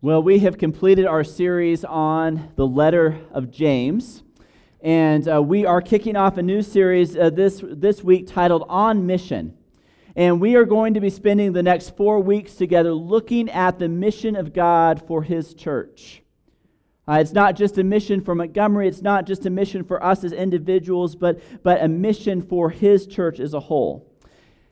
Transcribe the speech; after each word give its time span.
Well, 0.00 0.22
we 0.22 0.38
have 0.38 0.58
completed 0.58 1.06
our 1.06 1.24
series 1.24 1.84
on 1.84 2.52
the 2.54 2.64
letter 2.64 3.18
of 3.32 3.50
James, 3.50 4.22
and 4.80 5.28
uh, 5.28 5.42
we 5.42 5.66
are 5.66 5.82
kicking 5.82 6.14
off 6.14 6.38
a 6.38 6.42
new 6.42 6.62
series 6.62 7.16
uh, 7.16 7.30
this, 7.30 7.64
this 7.64 8.04
week 8.04 8.28
titled 8.28 8.64
On 8.68 9.06
Mission. 9.06 9.58
And 10.14 10.40
we 10.40 10.54
are 10.54 10.64
going 10.64 10.94
to 10.94 11.00
be 11.00 11.10
spending 11.10 11.52
the 11.52 11.64
next 11.64 11.96
four 11.96 12.20
weeks 12.20 12.54
together 12.54 12.92
looking 12.92 13.50
at 13.50 13.80
the 13.80 13.88
mission 13.88 14.36
of 14.36 14.52
God 14.52 15.04
for 15.04 15.24
His 15.24 15.52
church. 15.52 16.22
Uh, 17.08 17.14
it's 17.14 17.32
not 17.32 17.56
just 17.56 17.76
a 17.76 17.82
mission 17.82 18.20
for 18.20 18.36
Montgomery, 18.36 18.86
it's 18.86 19.02
not 19.02 19.26
just 19.26 19.46
a 19.46 19.50
mission 19.50 19.82
for 19.82 20.00
us 20.00 20.22
as 20.22 20.30
individuals, 20.30 21.16
but, 21.16 21.40
but 21.64 21.82
a 21.82 21.88
mission 21.88 22.40
for 22.40 22.70
His 22.70 23.04
church 23.04 23.40
as 23.40 23.52
a 23.52 23.58
whole. 23.58 24.07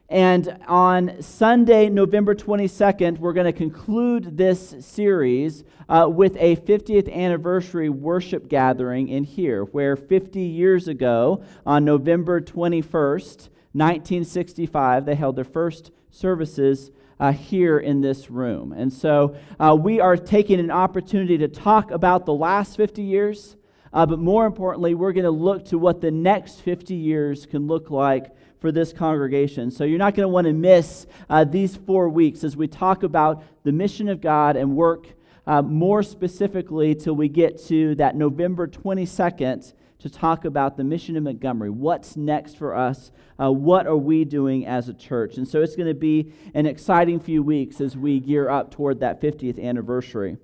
And 0.08 0.56
on 0.68 1.20
Sunday, 1.20 1.88
November 1.88 2.36
22nd, 2.36 3.18
we're 3.18 3.32
going 3.32 3.46
to 3.46 3.52
conclude 3.52 4.36
this 4.36 4.76
series 4.78 5.64
uh, 5.88 6.08
with 6.08 6.36
a 6.38 6.54
50th 6.54 7.12
anniversary 7.12 7.88
worship 7.88 8.48
gathering 8.48 9.08
in 9.08 9.24
here, 9.24 9.64
where 9.64 9.96
50 9.96 10.40
years 10.40 10.86
ago, 10.86 11.42
on 11.64 11.84
November 11.84 12.40
21st, 12.40 13.48
1965, 13.72 15.06
they 15.06 15.16
held 15.16 15.34
their 15.34 15.44
first 15.44 15.90
services 16.12 16.92
uh, 17.18 17.32
here 17.32 17.80
in 17.80 18.00
this 18.00 18.30
room. 18.30 18.72
And 18.72 18.92
so 18.92 19.36
uh, 19.58 19.76
we 19.78 19.98
are 19.98 20.16
taking 20.16 20.60
an 20.60 20.70
opportunity 20.70 21.36
to 21.38 21.48
talk 21.48 21.90
about 21.90 22.26
the 22.26 22.34
last 22.34 22.76
50 22.76 23.02
years, 23.02 23.56
uh, 23.92 24.06
but 24.06 24.20
more 24.20 24.46
importantly, 24.46 24.94
we're 24.94 25.12
going 25.12 25.24
to 25.24 25.30
look 25.32 25.64
to 25.66 25.78
what 25.78 26.00
the 26.00 26.12
next 26.12 26.60
50 26.60 26.94
years 26.94 27.44
can 27.44 27.66
look 27.66 27.90
like 27.90 28.36
for 28.66 28.72
this 28.72 28.92
congregation. 28.92 29.70
So 29.70 29.84
you're 29.84 29.96
not 29.96 30.16
going 30.16 30.24
to 30.24 30.28
want 30.28 30.48
to 30.48 30.52
miss 30.52 31.06
uh, 31.30 31.44
these 31.44 31.76
four 31.76 32.08
weeks 32.08 32.42
as 32.42 32.56
we 32.56 32.66
talk 32.66 33.04
about 33.04 33.44
the 33.62 33.70
mission 33.70 34.08
of 34.08 34.20
God 34.20 34.56
and 34.56 34.74
work 34.74 35.06
uh, 35.46 35.62
more 35.62 36.02
specifically 36.02 36.92
till 36.96 37.14
we 37.14 37.28
get 37.28 37.64
to 37.66 37.94
that 37.94 38.16
November 38.16 38.66
22nd 38.66 39.72
to 40.00 40.10
talk 40.10 40.44
about 40.44 40.76
the 40.76 40.82
mission 40.82 41.16
of 41.16 41.22
Montgomery. 41.22 41.70
What's 41.70 42.16
next 42.16 42.56
for 42.56 42.74
us? 42.74 43.12
Uh, 43.40 43.52
what 43.52 43.86
are 43.86 43.96
we 43.96 44.24
doing 44.24 44.66
as 44.66 44.88
a 44.88 44.94
church? 44.94 45.36
And 45.36 45.46
so 45.46 45.62
it's 45.62 45.76
going 45.76 45.86
to 45.86 45.94
be 45.94 46.32
an 46.52 46.66
exciting 46.66 47.20
few 47.20 47.44
weeks 47.44 47.80
as 47.80 47.96
we 47.96 48.18
gear 48.18 48.48
up 48.48 48.72
toward 48.72 48.98
that 48.98 49.20
50th 49.20 49.62
anniversary. 49.62 50.38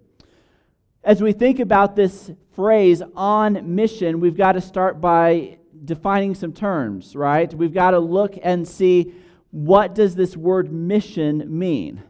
As 1.03 1.21
we 1.21 1.33
think 1.33 1.59
about 1.59 1.97
this 1.97 2.31
phrase 2.55 3.03
on 3.17 3.75
mission, 3.75 4.21
we've 4.21 4.37
got 4.37 4.53
to 4.53 4.61
start 4.61 5.01
by 5.01 5.59
defining 5.85 6.35
some 6.35 6.53
terms, 6.53 7.17
right? 7.17 7.53
We've 7.53 7.75
got 7.75 7.93
to 7.93 7.99
look 7.99 8.39
and 8.43 8.67
see 8.67 9.15
what 9.51 9.95
does 9.95 10.15
this 10.15 10.37
word 10.37 10.73
mission 10.73 11.59
mean? 11.59 12.03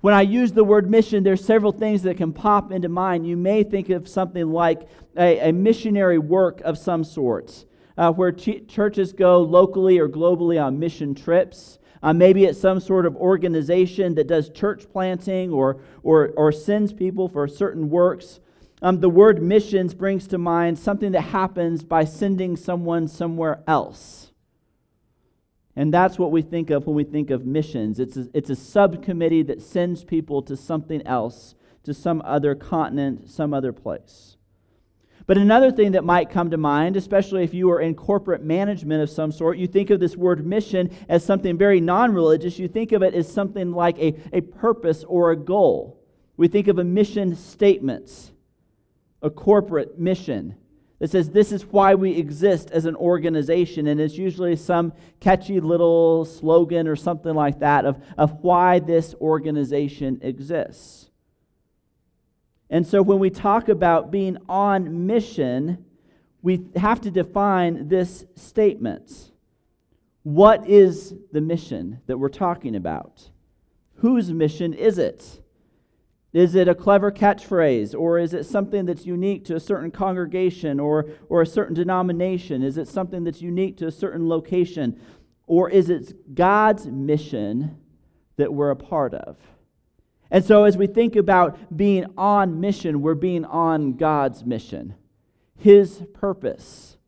When 0.00 0.14
I 0.14 0.22
use 0.22 0.52
the 0.52 0.64
word 0.64 0.88
mission, 0.88 1.24
there's 1.24 1.44
several 1.44 1.72
things 1.72 2.02
that 2.02 2.16
can 2.16 2.32
pop 2.32 2.70
into 2.70 2.88
mind. 2.88 3.26
You 3.26 3.36
may 3.36 3.64
think 3.64 3.90
of 3.90 4.06
something 4.06 4.52
like 4.52 4.88
a, 5.16 5.48
a 5.48 5.52
missionary 5.52 6.18
work 6.18 6.60
of 6.60 6.78
some 6.78 7.02
sort, 7.02 7.64
uh, 7.96 8.12
where 8.12 8.30
ch- 8.30 8.66
churches 8.68 9.12
go 9.12 9.40
locally 9.42 9.98
or 9.98 10.08
globally 10.08 10.62
on 10.62 10.78
mission 10.78 11.14
trips. 11.14 11.78
Uh, 12.00 12.12
maybe 12.12 12.44
it's 12.44 12.60
some 12.60 12.78
sort 12.78 13.06
of 13.06 13.16
organization 13.16 14.14
that 14.14 14.28
does 14.28 14.50
church 14.50 14.88
planting 14.92 15.50
or, 15.50 15.80
or, 16.04 16.28
or 16.36 16.52
sends 16.52 16.92
people 16.92 17.28
for 17.28 17.48
certain 17.48 17.90
works. 17.90 18.38
Um, 18.80 19.00
the 19.00 19.10
word 19.10 19.42
missions 19.42 19.94
brings 19.94 20.26
to 20.28 20.38
mind 20.38 20.78
something 20.78 21.12
that 21.12 21.22
happens 21.22 21.82
by 21.82 22.04
sending 22.04 22.56
someone 22.56 23.08
somewhere 23.08 23.62
else. 23.66 24.32
And 25.74 25.92
that's 25.92 26.18
what 26.18 26.32
we 26.32 26.42
think 26.42 26.70
of 26.70 26.86
when 26.86 26.96
we 26.96 27.04
think 27.04 27.30
of 27.30 27.46
missions. 27.46 28.00
It's 28.00 28.16
a, 28.16 28.28
it's 28.34 28.50
a 28.50 28.56
subcommittee 28.56 29.42
that 29.44 29.62
sends 29.62 30.04
people 30.04 30.42
to 30.42 30.56
something 30.56 31.04
else, 31.06 31.54
to 31.84 31.94
some 31.94 32.22
other 32.24 32.54
continent, 32.54 33.30
some 33.30 33.54
other 33.54 33.72
place. 33.72 34.36
But 35.26 35.38
another 35.38 35.70
thing 35.70 35.92
that 35.92 36.04
might 36.04 36.30
come 36.30 36.50
to 36.50 36.56
mind, 36.56 36.96
especially 36.96 37.44
if 37.44 37.52
you 37.52 37.70
are 37.70 37.80
in 37.80 37.94
corporate 37.94 38.42
management 38.42 39.02
of 39.02 39.10
some 39.10 39.30
sort, 39.30 39.58
you 39.58 39.66
think 39.66 39.90
of 39.90 40.00
this 40.00 40.16
word 40.16 40.46
mission 40.46 40.90
as 41.08 41.24
something 41.24 41.58
very 41.58 41.80
non 41.80 42.14
religious. 42.14 42.58
You 42.58 42.66
think 42.66 42.92
of 42.92 43.02
it 43.02 43.14
as 43.14 43.30
something 43.30 43.72
like 43.72 43.98
a, 43.98 44.14
a 44.32 44.40
purpose 44.40 45.04
or 45.04 45.30
a 45.30 45.36
goal. 45.36 46.02
We 46.36 46.48
think 46.48 46.66
of 46.66 46.78
a 46.78 46.84
mission 46.84 47.36
statement 47.36 48.32
a 49.22 49.30
corporate 49.30 49.98
mission 49.98 50.54
that 50.98 51.10
says 51.10 51.30
this 51.30 51.52
is 51.52 51.64
why 51.66 51.94
we 51.94 52.16
exist 52.16 52.70
as 52.70 52.84
an 52.84 52.96
organization. 52.96 53.86
And 53.86 54.00
it's 54.00 54.18
usually 54.18 54.56
some 54.56 54.92
catchy 55.20 55.60
little 55.60 56.24
slogan 56.24 56.88
or 56.88 56.96
something 56.96 57.34
like 57.34 57.60
that 57.60 57.84
of, 57.84 58.02
of 58.16 58.42
why 58.42 58.80
this 58.80 59.14
organization 59.20 60.18
exists. 60.22 61.10
And 62.70 62.86
so 62.86 63.00
when 63.00 63.18
we 63.18 63.30
talk 63.30 63.68
about 63.68 64.10
being 64.10 64.36
on 64.48 65.06
mission, 65.06 65.84
we 66.42 66.66
have 66.76 67.00
to 67.02 67.10
define 67.10 67.88
this 67.88 68.24
statement. 68.34 69.32
What 70.24 70.68
is 70.68 71.14
the 71.32 71.40
mission 71.40 72.00
that 72.06 72.18
we're 72.18 72.28
talking 72.28 72.76
about? 72.76 73.30
Whose 73.96 74.32
mission 74.32 74.74
is 74.74 74.98
it? 74.98 75.40
Is 76.32 76.54
it 76.54 76.68
a 76.68 76.74
clever 76.74 77.10
catchphrase, 77.10 77.98
or 77.98 78.18
is 78.18 78.34
it 78.34 78.44
something 78.44 78.84
that's 78.84 79.06
unique 79.06 79.46
to 79.46 79.56
a 79.56 79.60
certain 79.60 79.90
congregation 79.90 80.78
or, 80.78 81.06
or 81.28 81.40
a 81.40 81.46
certain 81.46 81.74
denomination? 81.74 82.62
Is 82.62 82.76
it 82.76 82.86
something 82.86 83.24
that's 83.24 83.40
unique 83.40 83.78
to 83.78 83.86
a 83.86 83.92
certain 83.92 84.28
location? 84.28 85.00
Or 85.46 85.70
is 85.70 85.88
it 85.88 86.34
God's 86.34 86.86
mission 86.86 87.78
that 88.36 88.52
we're 88.52 88.70
a 88.70 88.76
part 88.76 89.14
of? 89.14 89.38
And 90.30 90.44
so, 90.44 90.64
as 90.64 90.76
we 90.76 90.86
think 90.86 91.16
about 91.16 91.74
being 91.74 92.04
on 92.18 92.60
mission, 92.60 93.00
we're 93.00 93.14
being 93.14 93.46
on 93.46 93.94
God's 93.94 94.44
mission, 94.44 94.94
His 95.56 96.02
purpose, 96.12 96.98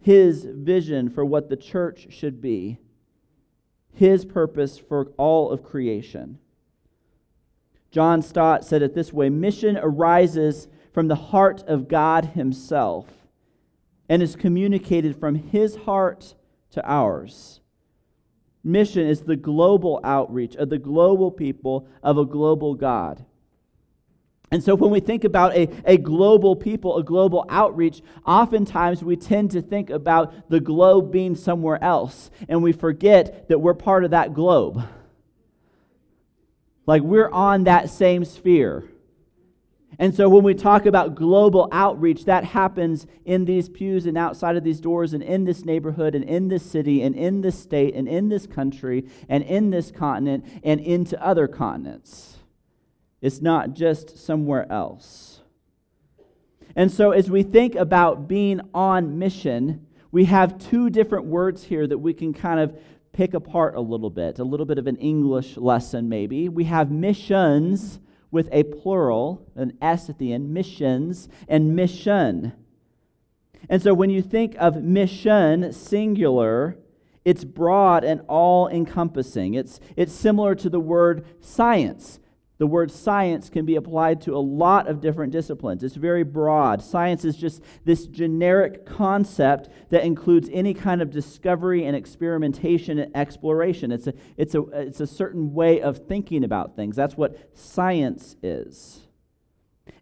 His 0.00 0.44
vision 0.44 1.08
for 1.08 1.24
what 1.24 1.48
the 1.48 1.56
church 1.56 2.08
should 2.10 2.40
be, 2.40 2.78
His 3.92 4.24
purpose 4.24 4.76
for 4.76 5.12
all 5.16 5.52
of 5.52 5.62
creation. 5.62 6.40
John 7.90 8.22
Stott 8.22 8.64
said 8.64 8.82
it 8.82 8.94
this 8.94 9.12
way 9.12 9.28
Mission 9.28 9.78
arises 9.78 10.68
from 10.92 11.08
the 11.08 11.14
heart 11.14 11.62
of 11.66 11.88
God 11.88 12.26
Himself 12.26 13.06
and 14.08 14.22
is 14.22 14.36
communicated 14.36 15.18
from 15.18 15.34
His 15.34 15.76
heart 15.76 16.34
to 16.70 16.86
ours. 16.86 17.60
Mission 18.64 19.06
is 19.06 19.22
the 19.22 19.36
global 19.36 20.00
outreach 20.04 20.56
of 20.56 20.68
the 20.68 20.78
global 20.78 21.30
people 21.30 21.88
of 22.02 22.18
a 22.18 22.24
global 22.24 22.74
God. 22.74 23.24
And 24.50 24.62
so, 24.62 24.74
when 24.74 24.90
we 24.90 25.00
think 25.00 25.24
about 25.24 25.54
a, 25.54 25.68
a 25.84 25.98
global 25.98 26.56
people, 26.56 26.96
a 26.96 27.04
global 27.04 27.44
outreach, 27.50 28.00
oftentimes 28.26 29.02
we 29.02 29.16
tend 29.16 29.50
to 29.50 29.60
think 29.60 29.90
about 29.90 30.48
the 30.48 30.60
globe 30.60 31.12
being 31.12 31.34
somewhere 31.34 31.82
else, 31.84 32.30
and 32.48 32.62
we 32.62 32.72
forget 32.72 33.48
that 33.48 33.58
we're 33.58 33.74
part 33.74 34.04
of 34.04 34.12
that 34.12 34.32
globe. 34.32 34.82
Like 36.88 37.02
we're 37.02 37.28
on 37.28 37.64
that 37.64 37.90
same 37.90 38.24
sphere. 38.24 38.82
And 39.98 40.14
so 40.14 40.26
when 40.30 40.42
we 40.42 40.54
talk 40.54 40.86
about 40.86 41.16
global 41.16 41.68
outreach, 41.70 42.24
that 42.24 42.44
happens 42.44 43.06
in 43.26 43.44
these 43.44 43.68
pews 43.68 44.06
and 44.06 44.16
outside 44.16 44.56
of 44.56 44.64
these 44.64 44.80
doors 44.80 45.12
and 45.12 45.22
in 45.22 45.44
this 45.44 45.66
neighborhood 45.66 46.14
and 46.14 46.24
in 46.24 46.48
this 46.48 46.64
city 46.64 47.02
and 47.02 47.14
in 47.14 47.42
this 47.42 47.58
state 47.58 47.94
and 47.94 48.08
in 48.08 48.30
this 48.30 48.46
country 48.46 49.04
and 49.28 49.44
in 49.44 49.68
this 49.68 49.90
continent 49.90 50.46
and 50.64 50.80
into 50.80 51.22
other 51.22 51.46
continents. 51.46 52.38
It's 53.20 53.42
not 53.42 53.74
just 53.74 54.16
somewhere 54.16 54.70
else. 54.72 55.42
And 56.74 56.90
so 56.90 57.10
as 57.10 57.30
we 57.30 57.42
think 57.42 57.74
about 57.74 58.28
being 58.28 58.62
on 58.72 59.18
mission, 59.18 59.86
we 60.10 60.24
have 60.24 60.58
two 60.58 60.88
different 60.88 61.26
words 61.26 61.64
here 61.64 61.86
that 61.86 61.98
we 61.98 62.14
can 62.14 62.32
kind 62.32 62.60
of 62.60 62.80
pick 63.18 63.34
apart 63.34 63.74
a 63.74 63.80
little 63.80 64.10
bit, 64.10 64.38
a 64.38 64.44
little 64.44 64.64
bit 64.64 64.78
of 64.78 64.86
an 64.86 64.94
English 64.98 65.56
lesson 65.56 66.08
maybe. 66.08 66.48
We 66.48 66.62
have 66.66 66.88
missions 66.88 67.98
with 68.30 68.48
a 68.52 68.62
plural, 68.62 69.44
an 69.56 69.76
S 69.82 70.08
at 70.08 70.20
the 70.20 70.32
end, 70.32 70.54
missions 70.54 71.28
and 71.48 71.74
mission. 71.74 72.52
And 73.68 73.82
so 73.82 73.92
when 73.92 74.08
you 74.08 74.22
think 74.22 74.54
of 74.60 74.84
mission, 74.84 75.72
singular, 75.72 76.78
it's 77.24 77.42
broad 77.42 78.04
and 78.04 78.20
all 78.28 78.68
encompassing. 78.68 79.54
It's, 79.54 79.80
it's 79.96 80.12
similar 80.12 80.54
to 80.54 80.70
the 80.70 80.78
word 80.78 81.24
science. 81.40 82.20
The 82.58 82.66
word 82.66 82.90
science 82.90 83.48
can 83.48 83.64
be 83.64 83.76
applied 83.76 84.20
to 84.22 84.34
a 84.34 84.38
lot 84.38 84.88
of 84.88 85.00
different 85.00 85.32
disciplines. 85.32 85.84
It's 85.84 85.94
very 85.94 86.24
broad. 86.24 86.82
Science 86.82 87.24
is 87.24 87.36
just 87.36 87.62
this 87.84 88.06
generic 88.06 88.84
concept 88.84 89.68
that 89.90 90.04
includes 90.04 90.50
any 90.52 90.74
kind 90.74 91.00
of 91.00 91.10
discovery 91.10 91.84
and 91.84 91.94
experimentation 91.94 92.98
and 92.98 93.16
exploration. 93.16 93.92
It's 93.92 94.08
a, 94.08 94.14
it's 94.36 94.56
a, 94.56 94.62
it's 94.72 95.00
a 95.00 95.06
certain 95.06 95.54
way 95.54 95.80
of 95.80 96.08
thinking 96.08 96.42
about 96.42 96.74
things. 96.74 96.96
That's 96.96 97.16
what 97.16 97.56
science 97.56 98.34
is. 98.42 99.02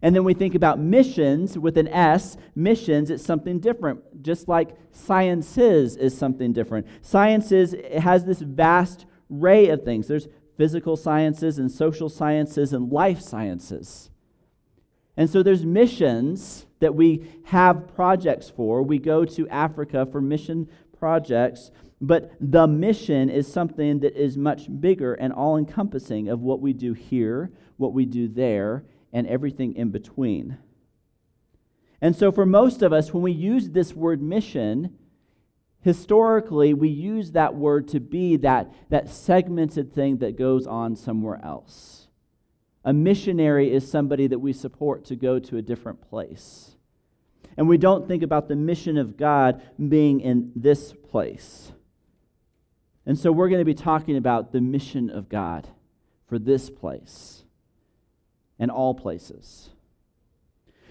And 0.01 0.15
then 0.15 0.23
we 0.23 0.33
think 0.33 0.55
about 0.55 0.79
missions 0.79 1.57
with 1.57 1.77
an 1.77 1.87
S. 1.87 2.37
Missions, 2.55 3.09
it's 3.09 3.23
something 3.23 3.59
different, 3.59 4.23
just 4.23 4.47
like 4.47 4.75
sciences 4.91 5.95
is 5.95 6.17
something 6.17 6.53
different. 6.53 6.87
Sciences 7.01 7.75
has 7.99 8.25
this 8.25 8.39
vast 8.39 9.05
array 9.31 9.69
of 9.69 9.83
things. 9.83 10.07
There's 10.07 10.27
physical 10.57 10.97
sciences 10.97 11.59
and 11.59 11.71
social 11.71 12.09
sciences 12.09 12.73
and 12.73 12.91
life 12.91 13.21
sciences. 13.21 14.09
And 15.15 15.29
so 15.29 15.41
there's 15.41 15.65
missions 15.65 16.65
that 16.79 16.93
we 16.93 17.27
have 17.45 17.93
projects 17.95 18.49
for. 18.49 18.83
We 18.83 18.99
go 18.99 19.25
to 19.25 19.47
Africa 19.49 20.05
for 20.05 20.21
mission 20.21 20.69
projects, 20.97 21.71
but 21.99 22.31
the 22.39 22.67
mission 22.67 23.29
is 23.29 23.51
something 23.51 23.99
that 23.99 24.15
is 24.15 24.37
much 24.37 24.67
bigger 24.79 25.15
and 25.15 25.33
all 25.33 25.57
encompassing 25.57 26.27
of 26.27 26.41
what 26.41 26.61
we 26.61 26.73
do 26.73 26.93
here, 26.93 27.51
what 27.77 27.93
we 27.93 28.05
do 28.05 28.27
there, 28.27 28.83
and 29.11 29.25
everything 29.27 29.75
in 29.75 29.89
between. 29.89 30.57
And 31.99 32.15
so, 32.15 32.31
for 32.31 32.45
most 32.45 32.83
of 32.83 32.93
us, 32.93 33.11
when 33.11 33.23
we 33.23 33.31
use 33.31 33.71
this 33.71 33.95
word 33.95 34.21
mission, 34.21 34.95
historically, 35.87 36.73
we 36.73 36.89
use 36.89 37.31
that 37.31 37.55
word 37.55 37.87
to 37.87 38.01
be 38.01 38.35
that, 38.35 38.69
that 38.89 39.07
segmented 39.07 39.93
thing 39.95 40.17
that 40.17 40.37
goes 40.37 40.67
on 40.67 40.97
somewhere 40.97 41.39
else. 41.41 42.07
A 42.83 42.91
missionary 42.91 43.71
is 43.73 43.89
somebody 43.89 44.27
that 44.27 44.39
we 44.39 44.51
support 44.51 45.05
to 45.05 45.15
go 45.15 45.39
to 45.39 45.55
a 45.55 45.61
different 45.61 46.01
place. 46.09 46.75
And 47.55 47.69
we 47.69 47.77
don't 47.77 48.05
think 48.05 48.21
about 48.21 48.49
the 48.49 48.55
mission 48.57 48.97
of 48.97 49.15
God 49.15 49.61
being 49.87 50.19
in 50.19 50.51
this 50.57 50.91
place. 51.09 51.71
And 53.05 53.17
so 53.17 53.31
we're 53.31 53.47
going 53.47 53.61
to 53.61 53.65
be 53.65 53.73
talking 53.73 54.17
about 54.17 54.51
the 54.51 54.59
mission 54.59 55.09
of 55.09 55.29
God 55.29 55.69
for 56.27 56.37
this 56.37 56.69
place 56.69 57.45
and 58.59 58.69
all 58.69 58.93
places. 58.93 59.69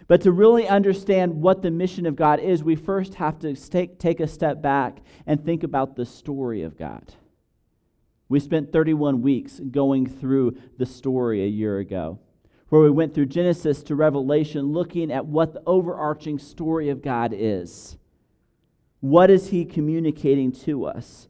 But 0.09 0.21
to 0.23 0.33
really 0.33 0.69
understand 0.69 1.35
what 1.35 1.63
the 1.63 1.71
mission 1.71 2.07
of 2.07 2.15
God 2.15 2.39
is, 2.39 2.63
we 2.63 2.77
first 2.77 3.15
have 3.15 3.39
to 3.41 3.55
take, 3.55 3.99
take 3.99 4.21
a 4.21 4.29
step 4.29 4.63
back 4.63 4.99
and 5.27 5.45
think 5.45 5.65
about 5.65 5.97
the 5.97 6.07
story 6.07 6.63
of 6.63 6.79
God. 6.79 7.15
We 8.29 8.41
spent 8.41 8.73
31 8.73 9.23
weeks 9.23 9.61
going 9.71 10.07
through 10.07 10.57
the 10.79 10.87
story 10.87 11.43
a 11.43 11.49
year 11.49 11.79
ago, 11.79 12.19
where 12.69 12.83
we 12.83 12.91
went 12.91 13.15
through 13.15 13.27
Genesis 13.27 13.83
to 13.85 13.95
Revelation, 13.95 14.73
looking 14.73 15.13
at 15.13 15.27
what 15.27 15.53
the 15.53 15.63
overarching 15.67 16.39
story 16.39 16.89
of 16.89 17.03
God 17.03 17.33
is. 17.35 17.97
What 19.01 19.31
is 19.31 19.49
He 19.49 19.65
communicating 19.65 20.53
to 20.53 20.87
us? 20.87 21.29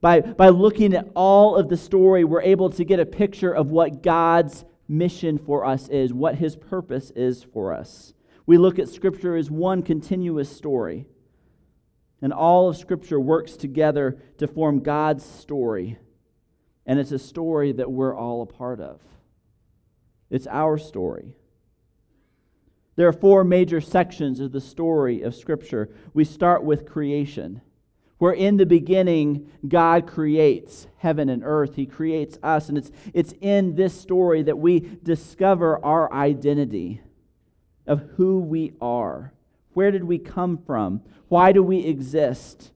By, 0.00 0.20
by 0.20 0.50
looking 0.50 0.94
at 0.94 1.08
all 1.14 1.56
of 1.56 1.68
the 1.68 1.76
story, 1.76 2.24
we're 2.24 2.42
able 2.42 2.70
to 2.70 2.84
get 2.84 3.00
a 3.00 3.06
picture 3.06 3.52
of 3.52 3.70
what 3.70 4.02
God's 4.02 4.64
mission 4.88 5.38
for 5.38 5.64
us 5.64 5.88
is, 5.88 6.12
what 6.12 6.36
his 6.36 6.56
purpose 6.56 7.10
is 7.10 7.42
for 7.42 7.72
us. 7.72 8.14
We 8.46 8.56
look 8.56 8.78
at 8.78 8.88
Scripture 8.88 9.36
as 9.36 9.50
one 9.50 9.82
continuous 9.82 10.50
story. 10.50 11.06
And 12.22 12.32
all 12.32 12.70
of 12.70 12.76
Scripture 12.76 13.20
works 13.20 13.56
together 13.56 14.18
to 14.38 14.48
form 14.48 14.80
God's 14.80 15.24
story. 15.24 15.98
And 16.86 16.98
it's 16.98 17.12
a 17.12 17.18
story 17.18 17.72
that 17.72 17.90
we're 17.90 18.16
all 18.16 18.42
a 18.42 18.46
part 18.46 18.80
of. 18.80 19.00
It's 20.30 20.46
our 20.46 20.78
story. 20.78 21.34
There 22.96 23.06
are 23.06 23.12
four 23.12 23.44
major 23.44 23.80
sections 23.80 24.40
of 24.40 24.50
the 24.50 24.60
story 24.60 25.22
of 25.22 25.34
Scripture. 25.34 25.90
We 26.14 26.24
start 26.24 26.64
with 26.64 26.88
creation 26.88 27.60
where 28.18 28.32
in 28.32 28.56
the 28.56 28.66
beginning 28.66 29.50
God 29.66 30.06
creates 30.06 30.86
heaven 30.98 31.28
and 31.28 31.42
earth. 31.44 31.76
He 31.76 31.86
creates 31.86 32.38
us. 32.42 32.68
And 32.68 32.76
it's, 32.76 32.90
it's 33.14 33.32
in 33.40 33.76
this 33.76 33.98
story 33.98 34.42
that 34.42 34.58
we 34.58 34.80
discover 35.02 35.84
our 35.84 36.12
identity 36.12 37.00
of 37.86 38.00
who 38.16 38.40
we 38.40 38.74
are. 38.80 39.32
Where 39.72 39.90
did 39.90 40.04
we 40.04 40.18
come 40.18 40.58
from? 40.58 41.02
Why 41.28 41.52
do 41.52 41.62
we 41.62 41.84
exist? 41.84 42.72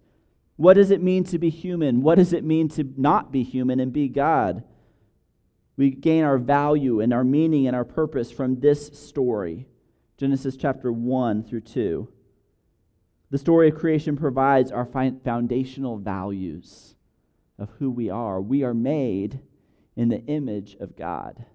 What 0.56 0.74
does 0.74 0.90
it 0.90 1.02
mean 1.02 1.24
to 1.24 1.38
be 1.38 1.50
human? 1.50 2.02
What 2.02 2.16
does 2.16 2.32
it 2.32 2.44
mean 2.44 2.68
to 2.70 2.88
not 2.96 3.32
be 3.32 3.42
human 3.42 3.80
and 3.80 3.92
be 3.92 4.08
God? 4.08 4.62
We 5.76 5.90
gain 5.90 6.22
our 6.22 6.38
value 6.38 7.00
and 7.00 7.12
our 7.12 7.24
meaning 7.24 7.66
and 7.66 7.74
our 7.74 7.84
purpose 7.84 8.30
from 8.30 8.60
this 8.60 8.86
story 8.88 9.66
Genesis 10.18 10.56
chapter 10.56 10.92
1 10.92 11.42
through 11.42 11.62
2. 11.62 12.06
The 13.32 13.38
story 13.38 13.70
of 13.70 13.76
creation 13.76 14.14
provides 14.14 14.70
our 14.70 14.84
foundational 14.84 15.96
values 15.96 16.96
of 17.58 17.70
who 17.78 17.90
we 17.90 18.10
are. 18.10 18.42
We 18.42 18.62
are 18.62 18.74
made 18.74 19.40
in 19.96 20.10
the 20.10 20.22
image 20.26 20.76
of 20.78 20.96
God. 20.96 21.46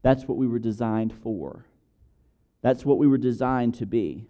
That's 0.00 0.24
what 0.24 0.38
we 0.38 0.46
were 0.46 0.58
designed 0.58 1.12
for. 1.12 1.66
That's 2.62 2.86
what 2.86 2.96
we 2.96 3.06
were 3.06 3.18
designed 3.18 3.74
to 3.74 3.84
be. 3.84 4.24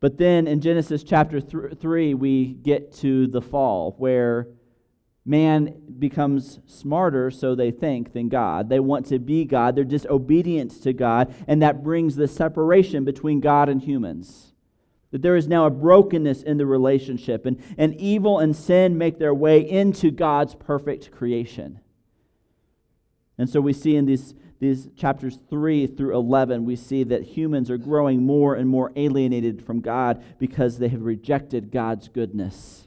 But 0.00 0.16
then 0.16 0.46
in 0.46 0.62
Genesis 0.62 1.04
chapter 1.04 1.42
th- 1.42 1.78
3, 1.78 2.14
we 2.14 2.54
get 2.54 2.90
to 2.94 3.26
the 3.26 3.42
fall, 3.42 3.94
where 3.98 4.48
man 5.26 5.74
becomes 5.98 6.58
smarter, 6.64 7.30
so 7.30 7.54
they 7.54 7.70
think, 7.70 8.14
than 8.14 8.30
God. 8.30 8.70
They 8.70 8.80
want 8.80 9.04
to 9.06 9.18
be 9.18 9.44
God. 9.44 9.76
They're 9.76 9.84
disobedient 9.84 10.82
to 10.84 10.94
God, 10.94 11.34
and 11.46 11.60
that 11.60 11.84
brings 11.84 12.16
the 12.16 12.28
separation 12.28 13.04
between 13.04 13.40
God 13.40 13.68
and 13.68 13.82
humans. 13.82 14.49
That 15.10 15.22
there 15.22 15.36
is 15.36 15.48
now 15.48 15.66
a 15.66 15.70
brokenness 15.70 16.42
in 16.42 16.56
the 16.56 16.66
relationship, 16.66 17.46
and, 17.46 17.60
and 17.76 17.94
evil 18.00 18.38
and 18.38 18.54
sin 18.54 18.96
make 18.96 19.18
their 19.18 19.34
way 19.34 19.60
into 19.60 20.10
God's 20.10 20.54
perfect 20.54 21.10
creation. 21.10 21.80
And 23.36 23.48
so 23.48 23.60
we 23.60 23.72
see 23.72 23.96
in 23.96 24.04
these, 24.04 24.34
these 24.60 24.88
chapters 24.96 25.38
3 25.48 25.86
through 25.86 26.14
11, 26.14 26.64
we 26.64 26.76
see 26.76 27.04
that 27.04 27.22
humans 27.22 27.70
are 27.70 27.78
growing 27.78 28.22
more 28.22 28.54
and 28.54 28.68
more 28.68 28.92
alienated 28.96 29.64
from 29.64 29.80
God 29.80 30.22
because 30.38 30.78
they 30.78 30.88
have 30.88 31.02
rejected 31.02 31.72
God's 31.72 32.08
goodness. 32.08 32.86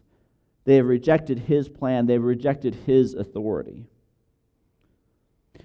They 0.65 0.75
have 0.75 0.85
rejected 0.85 1.39
His 1.39 1.67
plan, 1.69 2.05
they 2.05 2.13
have 2.13 2.23
rejected 2.23 2.75
His 2.85 3.15
authority. 3.15 3.87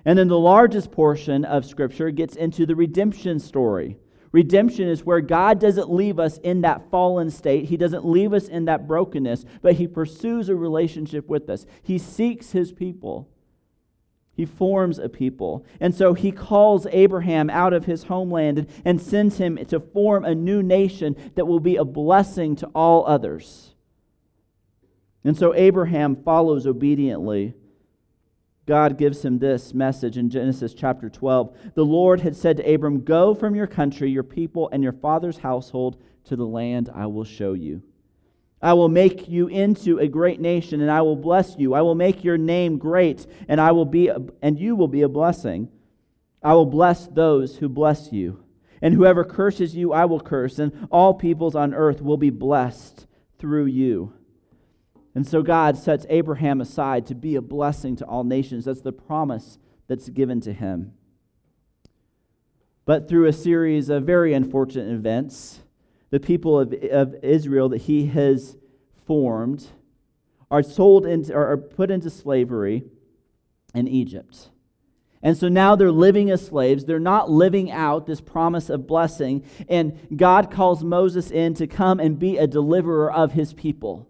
And 0.04 0.18
then 0.18 0.28
the 0.28 0.38
largest 0.38 0.90
portion 0.90 1.44
of 1.44 1.66
Scripture 1.66 2.10
gets 2.10 2.34
into 2.34 2.66
the 2.66 2.74
redemption 2.74 3.38
story 3.38 3.98
Redemption 4.30 4.88
is 4.88 5.04
where 5.04 5.20
God 5.20 5.58
doesn't 5.58 5.90
leave 5.90 6.18
us 6.18 6.38
in 6.38 6.60
that 6.60 6.90
fallen 6.90 7.30
state. 7.30 7.66
He 7.66 7.76
doesn't 7.76 8.04
leave 8.04 8.32
us 8.32 8.46
in 8.48 8.66
that 8.66 8.86
brokenness, 8.86 9.44
but 9.62 9.74
He 9.74 9.88
pursues 9.88 10.48
a 10.48 10.54
relationship 10.54 11.28
with 11.28 11.48
us. 11.48 11.66
He 11.82 11.98
seeks 11.98 12.52
His 12.52 12.72
people. 12.72 13.28
He 14.34 14.44
forms 14.44 14.98
a 14.98 15.08
people. 15.08 15.64
And 15.80 15.94
so 15.94 16.14
He 16.14 16.30
calls 16.30 16.86
Abraham 16.92 17.50
out 17.50 17.72
of 17.72 17.86
his 17.86 18.04
homeland 18.04 18.68
and, 18.84 19.00
sends 19.00 19.38
him 19.38 19.56
to 19.66 19.80
form 19.80 20.24
a 20.24 20.34
new 20.34 20.62
nation 20.62 21.16
that 21.34 21.46
will 21.46 21.60
be 21.60 21.76
a 21.76 21.84
blessing 21.84 22.54
to 22.56 22.66
all 22.68 23.06
others. 23.06 23.74
And 25.24 25.36
so 25.36 25.54
Abraham 25.54 26.14
follows 26.16 26.66
obediently 26.66 27.54
God 28.68 28.98
gives 28.98 29.24
him 29.24 29.38
this 29.38 29.72
message 29.72 30.18
in 30.18 30.28
Genesis 30.28 30.74
chapter 30.74 31.08
12. 31.08 31.72
The 31.74 31.86
Lord 31.86 32.20
had 32.20 32.36
said 32.36 32.58
to 32.58 32.74
Abram, 32.74 33.00
Go 33.00 33.34
from 33.34 33.54
your 33.54 33.66
country, 33.66 34.10
your 34.10 34.22
people, 34.22 34.68
and 34.70 34.82
your 34.82 34.92
father's 34.92 35.38
household 35.38 35.96
to 36.24 36.36
the 36.36 36.44
land 36.44 36.90
I 36.94 37.06
will 37.06 37.24
show 37.24 37.54
you. 37.54 37.82
I 38.60 38.74
will 38.74 38.90
make 38.90 39.26
you 39.26 39.46
into 39.46 39.98
a 39.98 40.06
great 40.06 40.38
nation, 40.38 40.82
and 40.82 40.90
I 40.90 41.00
will 41.00 41.16
bless 41.16 41.56
you. 41.56 41.72
I 41.72 41.80
will 41.80 41.94
make 41.94 42.22
your 42.22 42.36
name 42.36 42.76
great, 42.76 43.26
and 43.48 43.58
I 43.58 43.72
will 43.72 43.86
be 43.86 44.08
a, 44.08 44.18
and 44.42 44.58
you 44.58 44.76
will 44.76 44.86
be 44.86 45.00
a 45.00 45.08
blessing. 45.08 45.70
I 46.42 46.52
will 46.52 46.66
bless 46.66 47.06
those 47.06 47.56
who 47.56 47.70
bless 47.70 48.12
you, 48.12 48.44
and 48.82 48.92
whoever 48.92 49.24
curses 49.24 49.74
you, 49.74 49.94
I 49.94 50.04
will 50.04 50.20
curse, 50.20 50.58
and 50.58 50.86
all 50.90 51.14
peoples 51.14 51.54
on 51.54 51.72
earth 51.72 52.02
will 52.02 52.18
be 52.18 52.28
blessed 52.28 53.06
through 53.38 53.66
you. 53.66 54.12
And 55.18 55.26
so 55.26 55.42
God 55.42 55.76
sets 55.76 56.06
Abraham 56.10 56.60
aside 56.60 57.04
to 57.06 57.14
be 57.16 57.34
a 57.34 57.42
blessing 57.42 57.96
to 57.96 58.04
all 58.04 58.22
nations. 58.22 58.66
That's 58.66 58.82
the 58.82 58.92
promise 58.92 59.58
that's 59.88 60.08
given 60.10 60.40
to 60.42 60.52
him. 60.52 60.92
But 62.84 63.08
through 63.08 63.26
a 63.26 63.32
series 63.32 63.88
of 63.88 64.04
very 64.04 64.32
unfortunate 64.32 64.94
events, 64.94 65.58
the 66.10 66.20
people 66.20 66.60
of, 66.60 66.72
of 66.92 67.16
Israel 67.24 67.68
that 67.70 67.78
he 67.78 68.06
has 68.06 68.56
formed 69.08 69.66
are 70.52 70.62
sold 70.62 71.04
into, 71.04 71.34
or 71.34 71.50
are 71.50 71.56
put 71.56 71.90
into 71.90 72.10
slavery 72.10 72.84
in 73.74 73.88
Egypt. 73.88 74.50
And 75.20 75.36
so 75.36 75.48
now 75.48 75.74
they're 75.74 75.90
living 75.90 76.30
as 76.30 76.46
slaves. 76.46 76.84
They're 76.84 77.00
not 77.00 77.28
living 77.28 77.72
out 77.72 78.06
this 78.06 78.20
promise 78.20 78.70
of 78.70 78.86
blessing. 78.86 79.44
And 79.68 79.98
God 80.16 80.52
calls 80.52 80.84
Moses 80.84 81.32
in 81.32 81.54
to 81.54 81.66
come 81.66 81.98
and 81.98 82.20
be 82.20 82.38
a 82.38 82.46
deliverer 82.46 83.12
of 83.12 83.32
his 83.32 83.52
people. 83.52 84.07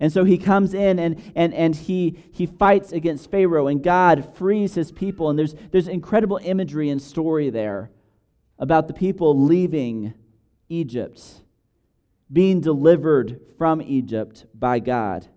And 0.00 0.12
so 0.12 0.24
he 0.24 0.38
comes 0.38 0.74
in 0.74 0.98
and, 0.98 1.22
and, 1.34 1.54
and 1.54 1.74
he, 1.74 2.18
he 2.32 2.46
fights 2.46 2.92
against 2.92 3.30
Pharaoh, 3.30 3.68
and 3.68 3.82
God 3.82 4.34
frees 4.34 4.74
his 4.74 4.90
people. 4.90 5.30
And 5.30 5.38
there's, 5.38 5.54
there's 5.70 5.88
incredible 5.88 6.40
imagery 6.42 6.90
and 6.90 7.00
story 7.00 7.50
there 7.50 7.90
about 8.58 8.88
the 8.88 8.94
people 8.94 9.44
leaving 9.44 10.14
Egypt, 10.68 11.22
being 12.32 12.60
delivered 12.60 13.40
from 13.56 13.80
Egypt 13.82 14.46
by 14.54 14.78
God. 14.80 15.28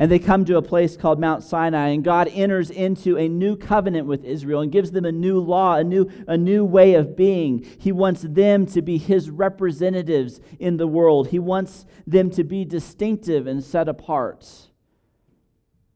And 0.00 0.12
they 0.12 0.20
come 0.20 0.44
to 0.44 0.56
a 0.56 0.62
place 0.62 0.96
called 0.96 1.18
Mount 1.18 1.42
Sinai, 1.42 1.88
and 1.88 2.04
God 2.04 2.28
enters 2.32 2.70
into 2.70 3.18
a 3.18 3.28
new 3.28 3.56
covenant 3.56 4.06
with 4.06 4.24
Israel 4.24 4.60
and 4.60 4.70
gives 4.70 4.92
them 4.92 5.04
a 5.04 5.10
new 5.10 5.40
law, 5.40 5.74
a 5.74 5.82
new, 5.82 6.08
a 6.28 6.36
new 6.36 6.64
way 6.64 6.94
of 6.94 7.16
being. 7.16 7.66
He 7.80 7.90
wants 7.90 8.22
them 8.22 8.64
to 8.66 8.80
be 8.80 8.96
His 8.96 9.28
representatives 9.28 10.40
in 10.60 10.76
the 10.76 10.86
world, 10.86 11.28
He 11.28 11.40
wants 11.40 11.84
them 12.06 12.30
to 12.30 12.44
be 12.44 12.64
distinctive 12.64 13.48
and 13.48 13.62
set 13.62 13.88
apart. 13.88 14.68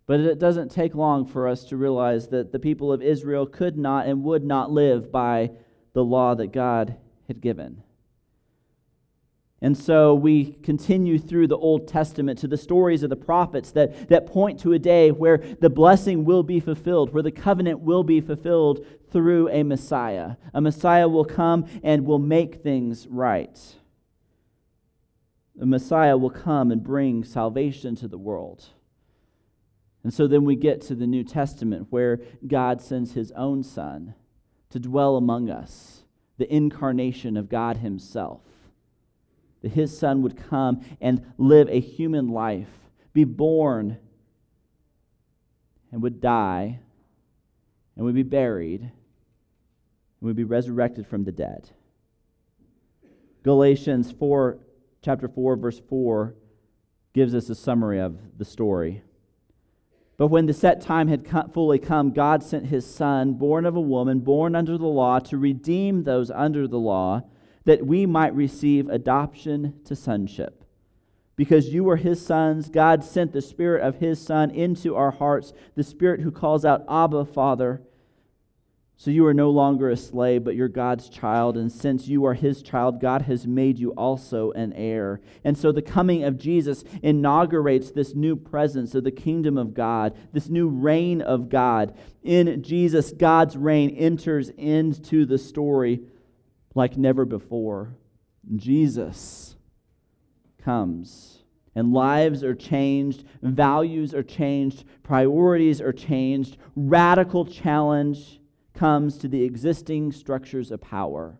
But 0.06 0.18
it 0.18 0.40
doesn't 0.40 0.72
take 0.72 0.96
long 0.96 1.24
for 1.24 1.46
us 1.46 1.64
to 1.66 1.76
realize 1.76 2.28
that 2.28 2.50
the 2.50 2.58
people 2.58 2.92
of 2.92 3.02
Israel 3.02 3.46
could 3.46 3.78
not 3.78 4.06
and 4.06 4.24
would 4.24 4.44
not 4.44 4.72
live 4.72 5.12
by 5.12 5.52
the 5.92 6.04
law 6.04 6.34
that 6.34 6.52
God 6.52 6.96
had 7.28 7.40
given. 7.40 7.84
And 9.62 9.78
so 9.78 10.12
we 10.12 10.54
continue 10.64 11.20
through 11.20 11.46
the 11.46 11.56
Old 11.56 11.86
Testament 11.86 12.36
to 12.40 12.48
the 12.48 12.56
stories 12.56 13.04
of 13.04 13.10
the 13.10 13.16
prophets 13.16 13.70
that, 13.72 14.08
that 14.08 14.26
point 14.26 14.58
to 14.60 14.72
a 14.72 14.78
day 14.78 15.12
where 15.12 15.38
the 15.38 15.70
blessing 15.70 16.24
will 16.24 16.42
be 16.42 16.58
fulfilled, 16.58 17.14
where 17.14 17.22
the 17.22 17.30
covenant 17.30 17.78
will 17.78 18.02
be 18.02 18.20
fulfilled 18.20 18.84
through 19.12 19.48
a 19.50 19.62
Messiah. 19.62 20.32
A 20.52 20.60
Messiah 20.60 21.08
will 21.08 21.24
come 21.24 21.66
and 21.84 22.04
will 22.04 22.18
make 22.18 22.56
things 22.56 23.06
right. 23.06 23.56
A 25.60 25.66
Messiah 25.66 26.16
will 26.16 26.30
come 26.30 26.72
and 26.72 26.82
bring 26.82 27.22
salvation 27.22 27.94
to 27.96 28.08
the 28.08 28.18
world. 28.18 28.64
And 30.02 30.12
so 30.12 30.26
then 30.26 30.44
we 30.44 30.56
get 30.56 30.80
to 30.82 30.96
the 30.96 31.06
New 31.06 31.22
Testament 31.22 31.86
where 31.90 32.18
God 32.44 32.82
sends 32.82 33.12
his 33.12 33.30
own 33.32 33.62
Son 33.62 34.14
to 34.70 34.80
dwell 34.80 35.16
among 35.16 35.50
us, 35.50 36.02
the 36.36 36.52
incarnation 36.52 37.36
of 37.36 37.48
God 37.48 37.76
Himself 37.76 38.51
that 39.62 39.72
his 39.72 39.96
son 39.96 40.22
would 40.22 40.36
come 40.36 40.84
and 41.00 41.24
live 41.38 41.68
a 41.68 41.80
human 41.80 42.28
life, 42.28 42.68
be 43.12 43.24
born, 43.24 43.96
and 45.90 46.02
would 46.02 46.20
die, 46.20 46.80
and 47.96 48.04
would 48.04 48.14
be 48.14 48.22
buried, 48.22 48.80
and 48.80 48.92
would 50.20 50.36
be 50.36 50.44
resurrected 50.44 51.06
from 51.06 51.24
the 51.24 51.32
dead. 51.32 51.70
Galatians 53.42 54.10
4, 54.12 54.58
chapter 55.02 55.28
4, 55.28 55.56
verse 55.56 55.80
4, 55.88 56.34
gives 57.12 57.34
us 57.34 57.48
a 57.48 57.54
summary 57.54 58.00
of 58.00 58.38
the 58.38 58.44
story. 58.44 59.02
But 60.16 60.28
when 60.28 60.46
the 60.46 60.52
set 60.52 60.80
time 60.80 61.08
had 61.08 61.26
fully 61.52 61.78
come, 61.78 62.12
God 62.12 62.42
sent 62.42 62.66
his 62.66 62.86
Son, 62.86 63.34
born 63.34 63.66
of 63.66 63.74
a 63.74 63.80
woman, 63.80 64.20
born 64.20 64.54
under 64.54 64.78
the 64.78 64.86
law, 64.86 65.18
to 65.20 65.36
redeem 65.36 66.04
those 66.04 66.30
under 66.30 66.68
the 66.68 66.78
law 66.78 67.22
that 67.64 67.86
we 67.86 68.06
might 68.06 68.34
receive 68.34 68.88
adoption 68.88 69.80
to 69.84 69.96
sonship. 69.96 70.64
Because 71.36 71.72
you 71.72 71.84
were 71.84 71.96
his 71.96 72.24
sons, 72.24 72.68
God 72.68 73.02
sent 73.02 73.32
the 73.32 73.40
Spirit 73.40 73.82
of 73.82 73.96
his 73.96 74.20
Son 74.20 74.50
into 74.50 74.94
our 74.94 75.10
hearts, 75.10 75.52
the 75.74 75.82
Spirit 75.82 76.20
who 76.20 76.30
calls 76.30 76.64
out, 76.64 76.84
Abba, 76.88 77.24
Father. 77.24 77.82
So 78.96 79.10
you 79.10 79.26
are 79.26 79.34
no 79.34 79.50
longer 79.50 79.90
a 79.90 79.96
slave, 79.96 80.44
but 80.44 80.54
you're 80.54 80.68
God's 80.68 81.08
child. 81.08 81.56
And 81.56 81.72
since 81.72 82.06
you 82.06 82.24
are 82.26 82.34
his 82.34 82.62
child, 82.62 83.00
God 83.00 83.22
has 83.22 83.46
made 83.46 83.78
you 83.78 83.90
also 83.92 84.52
an 84.52 84.72
heir. 84.74 85.20
And 85.42 85.58
so 85.58 85.72
the 85.72 85.82
coming 85.82 86.22
of 86.22 86.38
Jesus 86.38 86.84
inaugurates 87.02 87.90
this 87.90 88.14
new 88.14 88.36
presence 88.36 88.94
of 88.94 89.02
the 89.02 89.10
kingdom 89.10 89.58
of 89.58 89.74
God, 89.74 90.16
this 90.32 90.48
new 90.48 90.68
reign 90.68 91.20
of 91.20 91.48
God. 91.48 91.96
In 92.22 92.62
Jesus, 92.62 93.10
God's 93.10 93.56
reign 93.56 93.90
enters 93.90 94.50
into 94.50 95.24
the 95.24 95.38
story 95.38 96.02
like 96.74 96.96
never 96.96 97.24
before. 97.24 97.94
Jesus 98.56 99.56
comes. 100.62 101.38
And 101.74 101.92
lives 101.94 102.44
are 102.44 102.54
changed, 102.54 103.24
values 103.40 104.12
are 104.14 104.22
changed, 104.22 104.84
priorities 105.02 105.80
are 105.80 105.92
changed. 105.92 106.58
Radical 106.76 107.46
challenge 107.46 108.40
comes 108.74 109.16
to 109.18 109.28
the 109.28 109.42
existing 109.42 110.12
structures 110.12 110.70
of 110.70 110.82
power. 110.82 111.38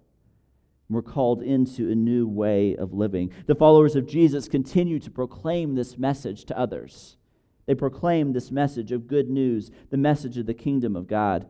We're 0.89 1.03
called 1.03 1.43
into 1.43 1.91
a 1.91 1.95
new 1.95 2.27
way 2.27 2.77
of 2.77 2.93
living. 2.93 3.31
The 3.47 3.55
followers 3.55 3.97
of 3.97 4.07
Jesus 4.07 4.49
continue 4.49 4.99
to 5.01 5.11
proclaim 5.11 5.75
this 5.75 5.99
message 5.99 6.45
to 6.47 6.59
others. 6.59 7.17
They 7.67 7.75
proclaim 7.75 8.33
this 8.33 8.51
message 8.51 8.93
of 8.93 9.07
good 9.07 9.31
news, 9.31 9.71
the 9.91 9.97
message 9.97 10.37
of 10.37 10.47
the 10.47 10.55
kingdom 10.55 10.97
of 10.97 11.07
God. 11.07 11.47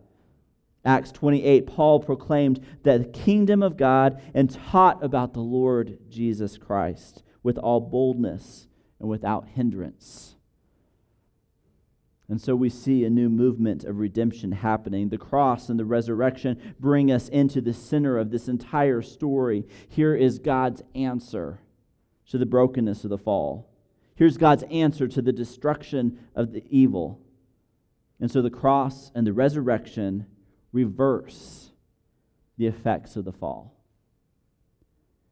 Acts 0.85 1.13
28, 1.13 1.67
Paul 1.67 2.01
proclaimed 2.01 2.61
the 2.83 3.09
kingdom 3.13 3.63
of 3.63 3.77
God 3.77 4.21
and 4.35 4.51
taught 4.51 5.03
about 5.03 5.33
the 5.33 5.41
Lord 5.41 5.99
Jesus 6.09 6.59
Christ 6.59 7.23
with 7.43 7.57
all 7.59 7.81
boldness 7.81 8.67
and 8.99 9.09
without 9.09 9.49
hindrance. 9.55 10.37
And 12.29 12.41
so 12.41 12.57
we 12.57 12.71
see 12.71 13.05
a 13.05 13.11
new 13.11 13.29
movement 13.29 13.85
of 13.85 13.99
redemption 13.99 14.53
happening. 14.53 15.11
The 15.11 15.19
cross 15.19 15.69
and 15.69 15.79
the 15.79 15.85
resurrection 15.85 16.75
bring 16.81 17.13
us 17.13 17.29
into 17.29 17.61
the 17.61 17.75
center 17.75 18.17
of 18.17 18.31
this 18.31 18.49
entire 18.49 19.03
story. 19.03 19.67
Here 19.89 20.15
is 20.15 20.39
God's 20.39 20.83
answer 20.95 21.61
to 22.31 22.39
the 22.39 22.47
brokenness 22.47 23.05
of 23.05 23.11
the 23.11 23.19
fall. 23.19 23.69
Here's 24.15 24.39
God's 24.39 24.65
answer 24.71 25.07
to 25.09 25.21
the 25.21 25.33
destruction 25.33 26.21
of 26.35 26.53
the 26.53 26.65
evil. 26.71 27.21
And 28.19 28.31
so 28.31 28.41
the 28.41 28.51
cross 28.51 29.11
and 29.15 29.27
the 29.27 29.33
resurrection 29.33 30.27
reverse 30.73 31.71
the 32.57 32.67
effects 32.67 33.17
of 33.17 33.25
the 33.25 33.33
fall. 33.33 33.75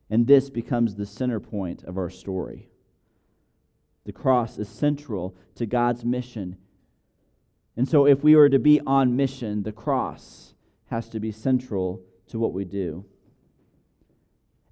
And 0.08 0.26
this 0.26 0.50
becomes 0.50 0.94
the 0.94 1.06
center 1.06 1.40
point 1.40 1.84
of 1.84 1.96
our 1.96 2.10
story. 2.10 2.68
The 4.04 4.12
cross 4.12 4.58
is 4.58 4.68
central 4.68 5.36
to 5.54 5.66
God's 5.66 6.04
mission. 6.04 6.56
And 7.76 7.88
so, 7.88 8.06
if 8.06 8.24
we 8.24 8.34
are 8.34 8.48
to 8.48 8.58
be 8.58 8.80
on 8.86 9.16
mission, 9.16 9.62
the 9.62 9.72
cross 9.72 10.54
has 10.86 11.08
to 11.10 11.20
be 11.20 11.30
central 11.30 12.02
to 12.28 12.38
what 12.38 12.52
we 12.52 12.64
do. 12.64 13.04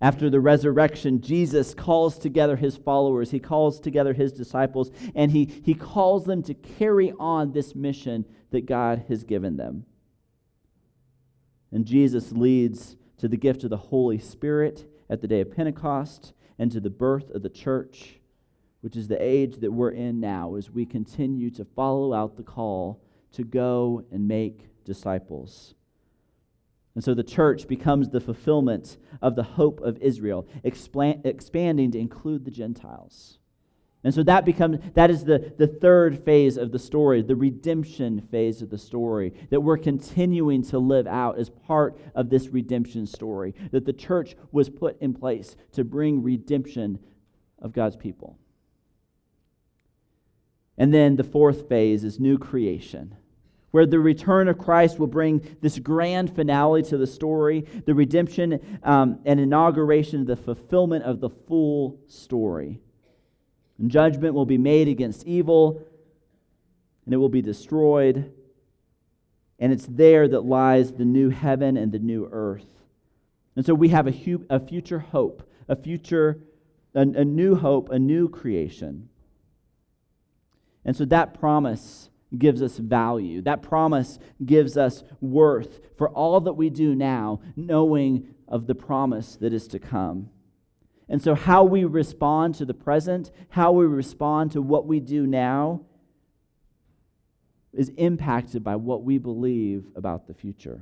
After 0.01 0.31
the 0.31 0.41
resurrection, 0.41 1.21
Jesus 1.21 1.75
calls 1.75 2.19
together 2.19 2.57
his 2.57 2.77
followers, 2.77 3.31
he 3.31 3.41
calls 3.41 3.81
together 3.81 4.13
his 4.13 4.33
disciples, 4.33 4.91
and 5.15 5.33
he, 5.33 5.45
he 5.45 5.75
calls 5.75 6.25
them 6.25 6.43
to 6.45 6.55
carry 6.55 7.13
on 7.19 7.53
this 7.53 7.75
mission 7.75 8.25
that 8.51 8.67
God 8.67 9.05
has 9.09 9.25
given 9.25 9.57
them. 9.57 9.87
And 11.71 11.85
Jesus 11.85 12.33
leads 12.33 12.97
to 13.19 13.29
the 13.29 13.37
gift 13.37 13.65
of 13.65 13.71
the 13.71 13.77
Holy 13.77 14.19
Spirit 14.19 14.91
at 15.11 15.21
the 15.21 15.29
day 15.29 15.41
of 15.41 15.55
Pentecost 15.55 16.33
and 16.59 16.73
to 16.73 16.81
the 16.81 16.91
birth 16.91 17.31
of 17.31 17.43
the 17.43 17.49
church, 17.49 18.21
which 18.81 18.97
is 18.97 19.09
the 19.09 19.23
age 19.23 19.57
that 19.57 19.73
we're 19.73 19.91
in 19.91 20.21
now 20.21 20.55
as 20.55 20.71
we 20.71 20.87
continue 20.87 21.51
to 21.51 21.65
follow 21.65 22.15
out 22.15 22.37
the 22.37 22.43
call 22.43 23.03
to 23.33 23.45
go 23.45 24.05
and 24.11 24.27
make 24.27 24.69
disciples. 24.85 25.75
And 26.95 27.05
so 27.05 27.15
the 27.15 27.23
church 27.23 27.69
becomes 27.69 28.09
the 28.09 28.21
fulfillment 28.21 28.97
of 29.23 29.37
the 29.37 29.43
hope 29.43 29.81
of 29.81 29.99
Israel, 29.99 30.49
expanding 30.65 31.93
to 31.93 31.99
include 31.99 32.45
the 32.45 32.51
Gentiles. 32.51 33.39
And 34.05 34.15
so 34.15 34.23
that 34.23 34.45
becomes 34.45 34.79
that 34.95 35.11
is 35.11 35.25
the, 35.25 35.53
the 35.59 35.67
third 35.67 36.25
phase 36.25 36.57
of 36.57 36.71
the 36.71 36.79
story, 36.79 37.21
the 37.21 37.35
redemption 37.35 38.21
phase 38.31 38.63
of 38.63 38.71
the 38.71 38.79
story, 38.79 39.35
that 39.51 39.61
we're 39.61 39.77
continuing 39.77 40.63
to 40.65 40.79
live 40.79 41.07
out 41.07 41.39
as 41.39 41.51
part 41.51 41.99
of 42.15 42.31
this 42.31 42.49
redemption 42.49 43.07
story. 43.07 43.55
That 43.73 43.87
the 43.87 43.93
church 43.93 44.37
was 44.53 44.71
put 44.71 45.01
in 45.01 45.15
place 45.15 45.57
to 45.73 45.83
bring 45.83 46.23
redemption 46.23 47.01
of 47.61 47.73
God's 47.73 47.97
people. 47.97 48.39
And 50.77 50.95
then 50.95 51.17
the 51.17 51.25
fourth 51.25 51.69
phase 51.69 52.05
is 52.05 52.21
new 52.21 52.39
creation, 52.39 53.17
where 53.73 53.85
the 53.85 53.99
return 53.99 54.47
of 54.47 54.59
Christ 54.59 55.01
will 55.01 55.09
bring 55.09 55.57
this 55.61 55.81
grand 55.81 56.37
finale 56.37 56.85
to 56.85 56.97
the 56.97 57.07
story, 57.07 57.67
the 57.85 57.97
redemption 57.97 58.79
um, 58.85 59.19
and 59.25 59.41
inauguration, 59.41 60.25
the 60.25 60.37
fulfillment 60.37 61.03
of 61.05 61.19
the 61.19 61.31
full 61.31 61.99
story. 62.07 62.79
And 63.79 63.91
judgment 63.91 64.35
will 64.35 64.47
be 64.47 64.59
made 64.59 64.89
against 64.89 65.27
evil, 65.27 65.83
and 67.05 67.15
it 67.15 67.19
will 67.19 67.29
be 67.29 67.43
destroyed. 67.43 68.33
And 69.59 69.73
it's 69.73 69.87
there 69.87 70.29
that 70.29 70.45
lies 70.45 70.93
the 70.93 71.05
new 71.05 71.31
heaven 71.31 71.77
and 71.77 71.93
the 71.93 71.99
new 71.99 72.29
earth. 72.31 72.67
And 73.57 73.67
so 73.67 73.75
we 73.75 73.89
have 73.89 74.07
a, 74.07 74.13
hu- 74.13 74.47
a 74.49 74.61
future 74.61 75.01
hope, 75.01 75.49
a 75.69 75.75
future, 75.75 76.39
a, 76.95 77.01
a 77.01 77.25
new 77.25 77.57
hope, 77.57 77.89
a 77.91 77.99
new 77.99 78.29
creation. 78.29 79.09
And 80.85 80.97
so 80.97 81.05
that 81.07 81.39
promise 81.39 82.09
gives 82.37 82.63
us 82.63 82.77
value. 82.77 83.43
That 83.43 83.63
promise 83.63 84.19
gives 84.45 84.77
us 84.77 85.03
worth 85.21 85.81
for 85.97 86.09
all 86.11 86.41
that 86.41 86.53
we 86.55 86.71
do 86.71 86.95
now, 86.95 87.41
knowing 87.57 88.35
of 88.47 88.67
the 88.67 88.75
promise 88.75 89.37
that 89.37 89.53
is 89.53 89.67
to 89.69 89.79
come. 89.79 90.31
And 91.09 91.23
so, 91.23 91.35
how 91.35 91.65
we 91.65 91.85
respond 91.85 92.55
to 92.57 92.65
the 92.65 92.75
present, 92.75 93.31
how 93.51 93.73
we 93.73 93.87
respond 93.87 94.53
to 94.53 94.63
what 94.63 94.87
we 94.87 95.01
do 95.01 95.27
now, 95.27 95.81
is 97.73 97.91
impacted 97.97 98.63
by 98.63 98.77
what 98.77 99.05
we 99.05 99.19
believe 99.19 99.87
about 99.95 100.27
the 100.27 100.35
future. 100.35 100.81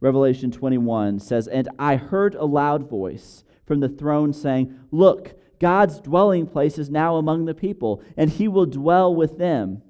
Revelation 0.00 0.50
21 0.50 1.18
says, 1.20 1.48
And 1.48 1.68
I 1.78 1.96
heard 1.96 2.34
a 2.34 2.44
loud 2.44 2.88
voice 2.88 3.44
from 3.66 3.80
the 3.80 3.88
throne 3.88 4.32
saying, 4.32 4.78
Look, 4.90 5.34
God's 5.58 6.00
dwelling 6.00 6.46
place 6.46 6.78
is 6.78 6.90
now 6.90 7.16
among 7.16 7.44
the 7.44 7.54
people, 7.54 8.02
and 8.16 8.30
he 8.30 8.48
will 8.48 8.66
dwell 8.66 9.14
with 9.14 9.38
them. 9.38 9.82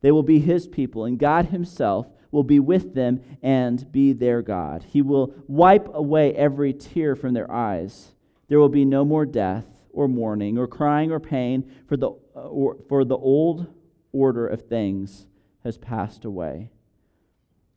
They 0.00 0.12
will 0.12 0.22
be 0.22 0.38
his 0.38 0.66
people, 0.66 1.04
and 1.04 1.18
God 1.18 1.46
himself 1.46 2.06
will 2.30 2.44
be 2.44 2.60
with 2.60 2.94
them 2.94 3.20
and 3.42 3.90
be 3.92 4.12
their 4.12 4.42
God. 4.42 4.84
He 4.84 5.02
will 5.02 5.34
wipe 5.46 5.88
away 5.92 6.34
every 6.34 6.72
tear 6.72 7.14
from 7.14 7.34
their 7.34 7.50
eyes. 7.50 8.11
There 8.52 8.60
will 8.60 8.68
be 8.68 8.84
no 8.84 9.02
more 9.02 9.24
death 9.24 9.64
or 9.94 10.08
mourning 10.08 10.58
or 10.58 10.66
crying 10.66 11.10
or 11.10 11.18
pain, 11.18 11.72
for 11.86 11.96
the, 11.96 12.08
or, 12.34 12.76
for 12.86 13.02
the 13.02 13.16
old 13.16 13.66
order 14.12 14.46
of 14.46 14.68
things 14.68 15.26
has 15.64 15.78
passed 15.78 16.26
away. 16.26 16.68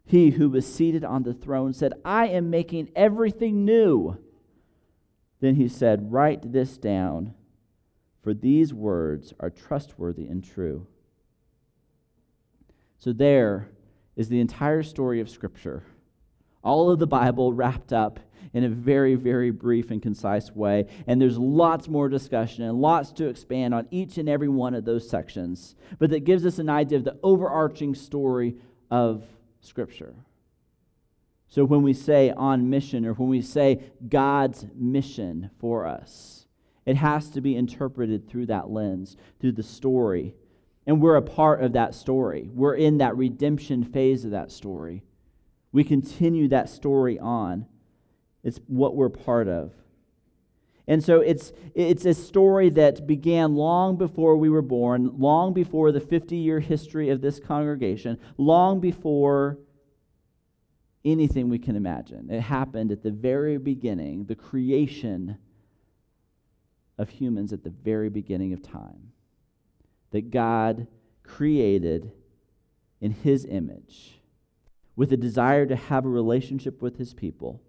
He 0.06 0.32
who 0.32 0.50
was 0.50 0.66
seated 0.68 1.06
on 1.06 1.24
the 1.24 1.34
throne 1.34 1.72
said, 1.72 1.94
I 2.04 2.28
am 2.28 2.50
making 2.50 2.90
everything 2.94 3.64
new. 3.64 4.18
Then 5.40 5.56
he 5.56 5.70
said, 5.70 6.12
Write 6.12 6.52
this 6.52 6.78
down, 6.78 7.36
for 8.22 8.34
these 8.34 8.74
words 8.74 9.34
are 9.40 9.50
trustworthy 9.50 10.28
and 10.28 10.44
true. 10.44 10.88
So 12.98 13.14
there 13.14 13.70
is 14.18 14.28
the 14.28 14.42
entire 14.42 14.84
story 14.84 15.22
of 15.22 15.30
Scripture. 15.30 15.84
All 16.66 16.90
of 16.90 17.00
the 17.00 17.08
Bible 17.08 17.54
wrapped 17.54 17.94
up 17.94 18.20
in 18.54 18.64
a 18.64 18.70
very, 18.70 19.16
very 19.16 19.52
brief 19.52 19.92
and 19.92 20.02
concise 20.02 20.52
way. 20.52 20.88
And 21.08 21.22
there's 21.22 21.38
lots 21.38 21.88
more 21.88 22.10
discussion 22.10 22.64
and 22.64 22.82
lots 22.82 23.12
to 23.14 23.28
expand 23.28 23.74
on 23.74 23.88
each 23.92 24.18
and 24.18 24.28
every 24.28 24.48
one 24.48 24.74
of 24.74 24.86
those 24.86 25.08
sections. 25.08 25.76
But 26.00 26.10
that 26.10 26.24
gives 26.24 26.46
us 26.46 26.58
an 26.58 26.70
idea 26.70 26.98
of 26.98 27.04
the 27.04 27.20
overarching 27.22 27.94
story 27.94 28.56
of 28.90 29.24
Scripture. 29.60 30.16
So 31.48 31.66
when 31.66 31.84
we 31.84 31.94
say 31.94 32.32
on 32.32 32.70
mission 32.70 33.06
or 33.06 33.14
when 33.14 33.30
we 33.30 33.42
say 33.42 33.84
God's 34.08 34.66
mission 34.74 35.52
for 35.60 35.86
us, 35.86 36.48
it 36.86 36.96
has 36.96 37.30
to 37.32 37.42
be 37.42 37.56
interpreted 37.56 38.28
through 38.28 38.46
that 38.48 38.70
lens, 38.70 39.18
through 39.40 39.54
the 39.54 39.64
story. 39.64 40.34
And 40.88 41.02
we're 41.02 41.16
a 41.16 41.22
part 41.22 41.62
of 41.62 41.74
that 41.74 41.94
story. 41.94 42.50
We're 42.54 42.76
in 42.76 43.00
that 43.00 43.18
redemption 43.18 43.84
phase 43.84 44.24
of 44.24 44.32
that 44.32 44.52
story. 44.52 45.04
We 45.76 45.84
continue 45.84 46.48
that 46.48 46.70
story 46.70 47.20
on. 47.20 47.66
It's 48.46 48.62
what 48.68 48.96
we're 48.96 49.10
part 49.10 49.50
of. 49.50 49.74
And 50.88 51.04
so 51.04 51.20
it's, 51.20 51.52
it's 51.74 52.06
a 52.06 52.14
story 52.14 52.70
that 52.70 53.06
began 53.06 53.56
long 53.56 53.98
before 53.98 54.38
we 54.38 54.48
were 54.50 54.62
born, 54.62 55.18
long 55.18 55.52
before 55.54 55.92
the 55.92 56.00
50 56.00 56.38
year 56.38 56.62
history 56.62 57.10
of 57.10 57.20
this 57.20 57.42
congregation, 57.42 58.18
long 58.38 58.80
before 58.80 59.58
anything 61.04 61.50
we 61.50 61.60
can 61.60 61.76
imagine. 61.76 62.30
It 62.32 62.40
happened 62.40 62.94
at 62.94 63.04
the 63.04 63.12
very 63.12 63.58
beginning, 63.58 64.28
the 64.28 64.36
creation 64.36 65.38
of 66.98 67.10
humans 67.10 67.52
at 67.52 67.66
the 67.66 67.70
very 67.70 68.08
beginning 68.08 68.54
of 68.54 68.64
time. 68.64 69.12
That 70.12 70.32
God 70.32 70.88
created 71.22 72.14
in 73.02 73.12
His 73.12 73.44
image 73.44 74.22
with 74.96 75.12
a 75.12 75.18
desire 75.18 75.66
to 75.66 75.76
have 75.76 76.06
a 76.06 76.10
relationship 76.10 76.82
with 76.82 76.98
His 76.98 77.14
people. 77.14 77.62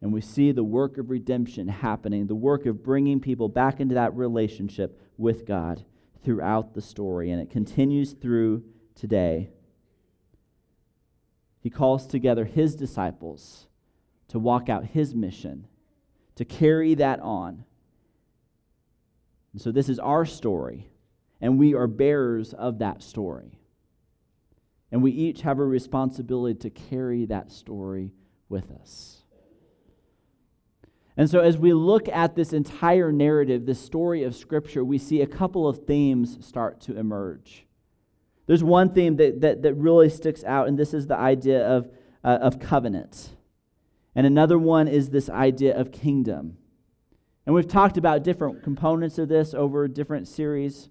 And 0.00 0.12
we 0.12 0.20
see 0.20 0.50
the 0.50 0.64
work 0.64 0.98
of 0.98 1.10
redemption 1.10 1.68
happening, 1.68 2.26
the 2.26 2.34
work 2.34 2.66
of 2.66 2.82
bringing 2.82 3.20
people 3.20 3.48
back 3.48 3.80
into 3.80 3.94
that 3.94 4.14
relationship 4.14 5.00
with 5.16 5.46
God 5.46 5.84
throughout 6.24 6.74
the 6.74 6.82
story. 6.82 7.30
And 7.30 7.40
it 7.40 7.50
continues 7.50 8.12
through 8.12 8.64
today 8.94 9.50
he 11.62 11.70
calls 11.70 12.06
together 12.06 12.44
his 12.44 12.74
disciples 12.74 13.68
to 14.28 14.38
walk 14.40 14.68
out 14.68 14.84
his 14.84 15.14
mission, 15.14 15.68
to 16.34 16.44
carry 16.44 16.94
that 16.94 17.20
on. 17.20 17.64
And 19.52 19.62
so, 19.62 19.70
this 19.70 19.88
is 19.88 20.00
our 20.00 20.26
story, 20.26 20.88
and 21.40 21.58
we 21.58 21.74
are 21.74 21.86
bearers 21.86 22.52
of 22.52 22.80
that 22.80 23.00
story. 23.02 23.60
And 24.92 25.02
we 25.02 25.10
each 25.10 25.40
have 25.40 25.58
a 25.58 25.64
responsibility 25.64 26.58
to 26.60 26.70
carry 26.70 27.24
that 27.24 27.50
story 27.50 28.12
with 28.48 28.70
us. 28.70 29.22
And 31.16 31.28
so, 31.28 31.40
as 31.40 31.58
we 31.58 31.72
look 31.72 32.08
at 32.08 32.36
this 32.36 32.52
entire 32.52 33.10
narrative, 33.10 33.66
this 33.66 33.80
story 33.80 34.22
of 34.22 34.34
Scripture, 34.34 34.84
we 34.84 34.98
see 34.98 35.20
a 35.20 35.26
couple 35.26 35.66
of 35.66 35.86
themes 35.86 36.38
start 36.46 36.80
to 36.82 36.96
emerge. 36.96 37.66
There's 38.46 38.64
one 38.64 38.92
theme 38.92 39.16
that, 39.16 39.40
that, 39.40 39.62
that 39.62 39.74
really 39.74 40.08
sticks 40.08 40.44
out, 40.44 40.68
and 40.68 40.78
this 40.78 40.94
is 40.94 41.06
the 41.06 41.16
idea 41.16 41.66
of, 41.66 41.90
uh, 42.24 42.38
of 42.40 42.58
covenant. 42.58 43.30
And 44.14 44.26
another 44.26 44.58
one 44.58 44.88
is 44.88 45.10
this 45.10 45.30
idea 45.30 45.78
of 45.78 45.92
kingdom. 45.92 46.58
And 47.46 47.54
we've 47.54 47.68
talked 47.68 47.96
about 47.96 48.22
different 48.22 48.62
components 48.62 49.18
of 49.18 49.28
this 49.28 49.54
over 49.54 49.88
different 49.88 50.28
series. 50.28 50.88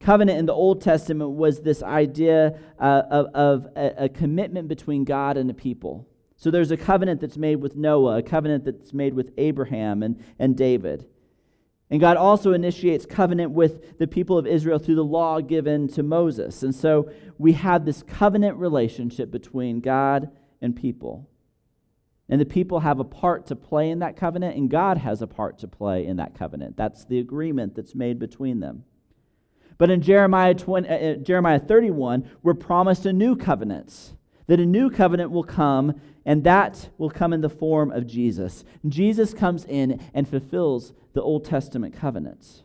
Covenant 0.00 0.38
in 0.38 0.46
the 0.46 0.52
Old 0.52 0.82
Testament 0.82 1.30
was 1.30 1.60
this 1.60 1.82
idea 1.82 2.58
uh, 2.78 3.02
of, 3.10 3.26
of 3.34 3.66
a, 3.76 4.04
a 4.04 4.08
commitment 4.08 4.68
between 4.68 5.04
God 5.04 5.36
and 5.36 5.48
the 5.48 5.54
people. 5.54 6.06
So 6.36 6.50
there's 6.50 6.70
a 6.70 6.76
covenant 6.76 7.20
that's 7.20 7.38
made 7.38 7.56
with 7.56 7.76
Noah, 7.76 8.18
a 8.18 8.22
covenant 8.22 8.64
that's 8.64 8.92
made 8.92 9.14
with 9.14 9.32
Abraham 9.38 10.02
and, 10.02 10.22
and 10.38 10.56
David. 10.56 11.06
And 11.88 12.00
God 12.00 12.16
also 12.16 12.52
initiates 12.52 13.06
covenant 13.06 13.52
with 13.52 13.98
the 13.98 14.06
people 14.06 14.36
of 14.36 14.46
Israel 14.46 14.78
through 14.78 14.96
the 14.96 15.04
law 15.04 15.40
given 15.40 15.88
to 15.88 16.02
Moses. 16.02 16.62
And 16.62 16.74
so 16.74 17.10
we 17.38 17.52
have 17.52 17.84
this 17.84 18.02
covenant 18.02 18.58
relationship 18.58 19.30
between 19.30 19.80
God 19.80 20.30
and 20.60 20.74
people. 20.74 21.30
And 22.28 22.40
the 22.40 22.46
people 22.46 22.80
have 22.80 22.98
a 22.98 23.04
part 23.04 23.46
to 23.46 23.56
play 23.56 23.88
in 23.88 24.00
that 24.00 24.16
covenant, 24.16 24.56
and 24.56 24.68
God 24.68 24.98
has 24.98 25.22
a 25.22 25.28
part 25.28 25.58
to 25.60 25.68
play 25.68 26.04
in 26.04 26.16
that 26.16 26.34
covenant. 26.34 26.76
That's 26.76 27.04
the 27.04 27.20
agreement 27.20 27.76
that's 27.76 27.94
made 27.94 28.18
between 28.18 28.58
them. 28.58 28.84
But 29.78 29.90
in 29.90 30.00
Jeremiah, 30.00 30.54
20, 30.54 30.88
uh, 30.88 30.92
uh, 30.92 31.14
Jeremiah 31.16 31.58
31, 31.58 32.28
we're 32.42 32.54
promised 32.54 33.06
a 33.06 33.12
new 33.12 33.36
covenant, 33.36 34.14
that 34.46 34.60
a 34.60 34.66
new 34.66 34.90
covenant 34.90 35.30
will 35.30 35.44
come, 35.44 36.00
and 36.24 36.44
that 36.44 36.88
will 36.98 37.10
come 37.10 37.32
in 37.32 37.40
the 37.40 37.50
form 37.50 37.90
of 37.90 38.06
Jesus. 38.06 38.64
Jesus 38.88 39.34
comes 39.34 39.64
in 39.64 40.00
and 40.14 40.28
fulfills 40.28 40.92
the 41.12 41.22
Old 41.22 41.44
Testament 41.44 41.94
covenants. 41.94 42.62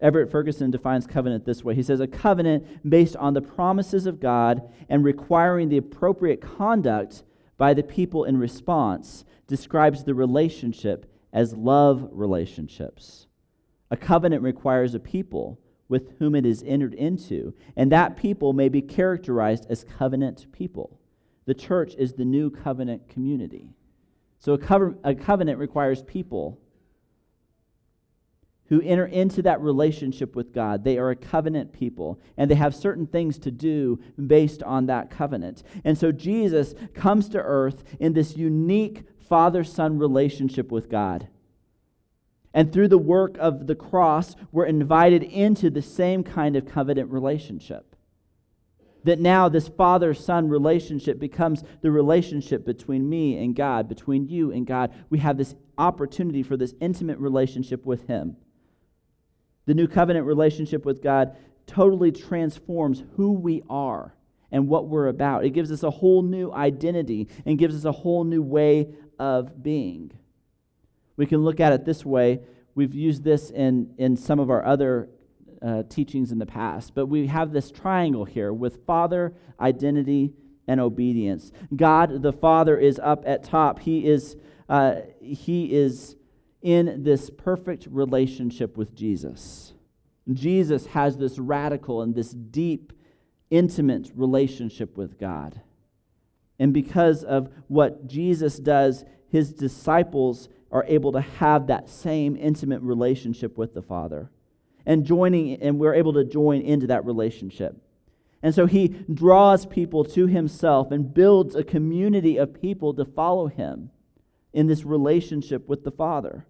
Everett 0.00 0.30
Ferguson 0.30 0.70
defines 0.70 1.06
covenant 1.06 1.46
this 1.46 1.64
way. 1.64 1.74
He 1.74 1.82
says, 1.82 2.00
A 2.00 2.06
covenant 2.06 2.88
based 2.88 3.16
on 3.16 3.32
the 3.32 3.40
promises 3.40 4.06
of 4.06 4.20
God 4.20 4.70
and 4.88 5.04
requiring 5.04 5.68
the 5.68 5.78
appropriate 5.78 6.40
conduct 6.40 7.22
by 7.56 7.72
the 7.72 7.82
people 7.82 8.24
in 8.24 8.36
response 8.36 9.24
describes 9.46 10.04
the 10.04 10.14
relationship 10.14 11.10
as 11.32 11.54
love 11.54 12.08
relationships. 12.12 13.28
A 13.94 13.96
covenant 13.96 14.42
requires 14.42 14.92
a 14.96 14.98
people 14.98 15.60
with 15.88 16.18
whom 16.18 16.34
it 16.34 16.44
is 16.44 16.64
entered 16.66 16.94
into, 16.94 17.54
and 17.76 17.92
that 17.92 18.16
people 18.16 18.52
may 18.52 18.68
be 18.68 18.82
characterized 18.82 19.66
as 19.70 19.84
covenant 19.84 20.50
people. 20.50 20.98
The 21.44 21.54
church 21.54 21.94
is 21.96 22.14
the 22.14 22.24
new 22.24 22.50
covenant 22.50 23.08
community. 23.08 23.70
So 24.40 24.54
a, 24.54 24.58
cover, 24.58 24.96
a 25.04 25.14
covenant 25.14 25.60
requires 25.60 26.02
people 26.02 26.58
who 28.64 28.80
enter 28.80 29.06
into 29.06 29.42
that 29.42 29.60
relationship 29.60 30.34
with 30.34 30.52
God. 30.52 30.82
They 30.82 30.98
are 30.98 31.10
a 31.10 31.14
covenant 31.14 31.72
people, 31.72 32.20
and 32.36 32.50
they 32.50 32.56
have 32.56 32.74
certain 32.74 33.06
things 33.06 33.38
to 33.38 33.52
do 33.52 34.00
based 34.26 34.64
on 34.64 34.86
that 34.86 35.08
covenant. 35.08 35.62
And 35.84 35.96
so 35.96 36.10
Jesus 36.10 36.74
comes 36.94 37.28
to 37.28 37.38
earth 37.38 37.84
in 38.00 38.12
this 38.12 38.36
unique 38.36 39.04
father 39.28 39.62
son 39.62 40.00
relationship 40.00 40.72
with 40.72 40.90
God. 40.90 41.28
And 42.54 42.72
through 42.72 42.88
the 42.88 42.96
work 42.96 43.36
of 43.38 43.66
the 43.66 43.74
cross, 43.74 44.36
we're 44.52 44.64
invited 44.64 45.22
into 45.22 45.68
the 45.68 45.82
same 45.82 46.22
kind 46.22 46.56
of 46.56 46.66
covenant 46.66 47.10
relationship 47.10 47.94
that 49.04 49.20
now 49.20 49.48
this 49.48 49.68
father 49.68 50.12
son 50.14 50.48
relationship 50.48 51.18
becomes 51.18 51.62
the 51.82 51.90
relationship 51.90 52.64
between 52.64 53.08
me 53.08 53.38
and 53.38 53.54
God, 53.54 53.88
between 53.88 54.28
you 54.28 54.50
and 54.50 54.66
God. 54.66 54.92
We 55.10 55.18
have 55.18 55.36
this 55.36 55.54
opportunity 55.78 56.42
for 56.42 56.56
this 56.56 56.74
intimate 56.80 57.18
relationship 57.18 57.84
with 57.84 58.06
Him. 58.06 58.36
The 59.66 59.74
new 59.74 59.86
covenant 59.86 60.26
relationship 60.26 60.84
with 60.84 61.02
God 61.02 61.36
totally 61.66 62.12
transforms 62.12 63.02
who 63.16 63.32
we 63.32 63.62
are 63.70 64.14
and 64.50 64.68
what 64.68 64.88
we're 64.88 65.08
about. 65.08 65.44
It 65.44 65.50
gives 65.50 65.70
us 65.70 65.82
a 65.82 65.90
whole 65.90 66.22
new 66.22 66.52
identity 66.52 67.28
and 67.46 67.58
gives 67.58 67.76
us 67.76 67.84
a 67.84 67.92
whole 67.92 68.24
new 68.24 68.42
way 68.42 68.88
of 69.18 69.62
being. 69.62 70.12
We 71.16 71.26
can 71.26 71.44
look 71.44 71.60
at 71.60 71.72
it 71.72 71.84
this 71.84 72.04
way. 72.04 72.40
We've 72.74 72.94
used 72.94 73.24
this 73.24 73.50
in, 73.50 73.94
in 73.98 74.16
some 74.16 74.40
of 74.40 74.50
our 74.50 74.64
other 74.64 75.08
uh, 75.62 75.84
teachings 75.88 76.32
in 76.32 76.38
the 76.38 76.46
past. 76.46 76.94
But 76.94 77.06
we 77.06 77.26
have 77.28 77.52
this 77.52 77.70
triangle 77.70 78.24
here 78.24 78.52
with 78.52 78.84
Father, 78.84 79.34
identity, 79.60 80.34
and 80.66 80.80
obedience. 80.80 81.52
God 81.74 82.22
the 82.22 82.32
Father 82.32 82.76
is 82.78 82.98
up 82.98 83.22
at 83.26 83.44
top. 83.44 83.80
He 83.80 84.06
is, 84.06 84.36
uh, 84.68 84.96
he 85.20 85.72
is 85.72 86.16
in 86.62 87.02
this 87.02 87.30
perfect 87.30 87.86
relationship 87.90 88.76
with 88.76 88.94
Jesus. 88.94 89.74
Jesus 90.32 90.86
has 90.86 91.18
this 91.18 91.38
radical 91.38 92.00
and 92.00 92.14
this 92.14 92.30
deep, 92.30 92.92
intimate 93.50 94.10
relationship 94.14 94.96
with 94.96 95.18
God. 95.18 95.60
And 96.58 96.72
because 96.72 97.24
of 97.24 97.50
what 97.68 98.06
Jesus 98.06 98.58
does, 98.58 99.04
his 99.34 99.52
disciples 99.52 100.48
are 100.70 100.84
able 100.86 101.10
to 101.10 101.20
have 101.20 101.66
that 101.66 101.90
same 101.90 102.36
intimate 102.36 102.80
relationship 102.82 103.58
with 103.58 103.74
the 103.74 103.82
Father 103.82 104.30
and 104.86 105.04
joining 105.04 105.60
and 105.60 105.76
we're 105.76 105.92
able 105.92 106.12
to 106.12 106.22
join 106.22 106.60
into 106.60 106.86
that 106.86 107.04
relationship. 107.04 107.76
And 108.44 108.54
so 108.54 108.66
he 108.66 108.86
draws 109.12 109.66
people 109.66 110.04
to 110.04 110.28
himself 110.28 110.92
and 110.92 111.12
builds 111.12 111.56
a 111.56 111.64
community 111.64 112.36
of 112.36 112.62
people 112.62 112.94
to 112.94 113.04
follow 113.04 113.48
him 113.48 113.90
in 114.52 114.68
this 114.68 114.84
relationship 114.84 115.68
with 115.68 115.82
the 115.82 115.90
Father 115.90 116.46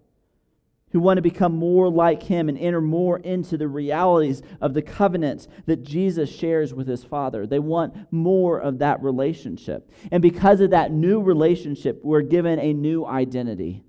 who 0.95 1.01
want 1.01 1.17
to 1.17 1.21
become 1.21 1.53
more 1.53 1.89
like 1.89 2.23
him 2.23 2.47
and 2.47 2.57
enter 2.57 2.79
more 2.79 3.19
into 3.19 3.57
the 3.57 3.67
realities 3.67 4.41
of 4.61 4.73
the 4.73 4.81
covenants 4.81 5.49
that 5.65 5.83
Jesus 5.83 6.33
shares 6.33 6.73
with 6.73 6.87
his 6.87 7.03
Father. 7.03 7.45
They 7.45 7.59
want 7.59 7.93
more 8.13 8.59
of 8.59 8.79
that 8.79 9.03
relationship. 9.03 9.91
And 10.09 10.21
because 10.21 10.61
of 10.61 10.69
that 10.69 10.93
new 10.93 11.21
relationship, 11.21 11.99
we're 12.01 12.21
given 12.21 12.59
a 12.59 12.71
new 12.71 13.05
identity. 13.05 13.83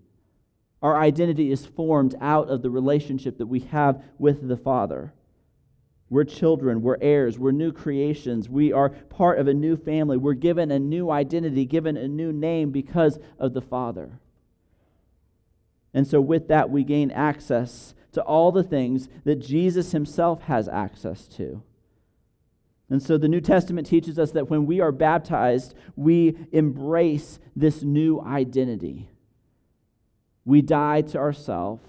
Our 0.82 1.00
identity 1.00 1.52
is 1.52 1.64
formed 1.64 2.16
out 2.20 2.48
of 2.50 2.62
the 2.62 2.70
relationship 2.70 3.38
that 3.38 3.46
we 3.46 3.60
have 3.60 4.02
with 4.18 4.48
the 4.48 4.56
Father. 4.56 5.14
We're 6.10 6.24
children, 6.24 6.82
we're 6.82 6.98
heirs, 7.00 7.38
we're 7.38 7.52
new 7.52 7.70
creations, 7.70 8.48
we 8.48 8.72
are 8.72 8.88
part 8.88 9.38
of 9.38 9.46
a 9.46 9.54
new 9.54 9.76
family. 9.76 10.16
We're 10.16 10.34
given 10.34 10.72
a 10.72 10.80
new 10.80 11.08
identity, 11.12 11.66
given 11.66 11.96
a 11.96 12.08
new 12.08 12.32
name 12.32 12.72
because 12.72 13.20
of 13.38 13.54
the 13.54 13.62
Father. 13.62 14.18
And 15.96 16.06
so, 16.06 16.20
with 16.20 16.48
that, 16.48 16.68
we 16.68 16.84
gain 16.84 17.10
access 17.10 17.94
to 18.12 18.22
all 18.22 18.52
the 18.52 18.62
things 18.62 19.08
that 19.24 19.36
Jesus 19.36 19.92
himself 19.92 20.42
has 20.42 20.68
access 20.68 21.26
to. 21.28 21.62
And 22.90 23.02
so, 23.02 23.16
the 23.16 23.28
New 23.28 23.40
Testament 23.40 23.86
teaches 23.86 24.18
us 24.18 24.32
that 24.32 24.50
when 24.50 24.66
we 24.66 24.78
are 24.78 24.92
baptized, 24.92 25.74
we 25.96 26.36
embrace 26.52 27.38
this 27.56 27.82
new 27.82 28.20
identity. 28.20 29.08
We 30.44 30.60
die 30.60 31.00
to 31.00 31.18
ourselves, 31.18 31.82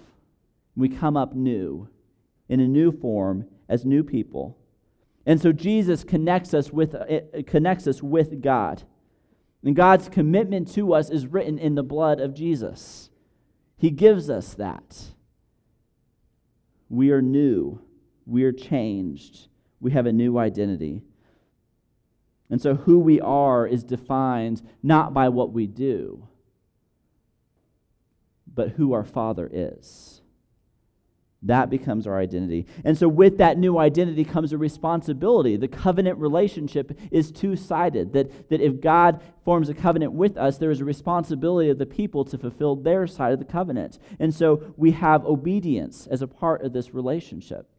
we 0.74 0.88
come 0.88 1.18
up 1.18 1.36
new 1.36 1.90
in 2.48 2.62
a 2.62 2.68
new 2.68 2.94
form 2.94 3.46
as 3.68 3.86
new 3.86 4.06
people. 4.06 4.58
And 5.26 5.42
so 5.42 5.52
Jesus 5.52 6.06
connects 6.06 6.54
us 6.54 6.72
with, 6.72 6.96
uh, 6.96 7.44
connects 7.46 7.88
us 7.88 8.02
with 8.02 8.42
God. 8.42 8.84
And 9.66 9.76
God's 9.76 10.08
commitment 10.08 10.74
to 10.76 10.94
us 10.94 11.10
is 11.10 11.28
written 11.28 11.60
in 11.60 11.76
the 11.76 11.84
blood 11.84 12.22
of 12.22 12.34
Jesus. 12.34 13.10
He 13.78 13.92
gives 13.92 14.30
us 14.30 14.54
that. 14.56 15.04
We 16.90 17.12
are 17.12 17.22
new. 17.22 17.82
We 18.26 18.44
are 18.44 18.52
changed. 18.52 19.48
We 19.80 19.92
have 19.92 20.06
a 20.06 20.12
new 20.12 20.38
identity. 20.38 21.04
And 22.50 22.62
so, 22.62 22.76
who 22.76 23.00
we 23.00 23.20
are 23.20 23.68
is 23.68 23.84
defined 23.84 24.62
not 24.82 25.14
by 25.14 25.30
what 25.30 25.52
we 25.52 25.68
do, 25.68 26.28
but 28.52 28.72
who 28.72 28.94
our 28.94 29.04
Father 29.04 29.50
is. 29.52 30.22
That 31.44 31.70
becomes 31.70 32.08
our 32.08 32.20
identity. 32.20 32.66
And 32.84 32.98
so, 32.98 33.08
with 33.08 33.38
that 33.38 33.60
new 33.60 33.78
identity 33.78 34.26
comes 34.26 34.54
a 34.54 34.58
responsibility. 34.58 35.56
The 35.56 35.68
covenant 35.68 36.18
relationship 36.18 36.98
is 37.12 37.32
two 37.32 37.56
sided. 37.56 38.14
That, 38.14 38.50
that 38.50 38.60
if 38.60 38.82
God 38.82 39.22
forms 39.46 39.70
a 39.70 39.76
covenant 39.76 40.14
with 40.14 40.36
us, 40.36 40.58
there 40.58 40.72
is 40.72 40.82
a 40.82 40.86
responsibility 40.86 41.70
of 41.70 41.78
the 41.78 41.86
people 41.86 42.26
to 42.26 42.38
fulfill 42.40 42.76
their 42.76 43.06
side 43.06 43.34
of 43.34 43.40
the 43.40 43.46
covenant. 43.46 44.00
And 44.20 44.34
so, 44.34 44.74
we 44.78 44.92
have 44.92 45.26
obedience 45.26 46.08
as 46.08 46.24
a 46.24 46.28
part 46.28 46.64
of 46.64 46.74
this 46.74 46.94
relationship. 46.94 47.70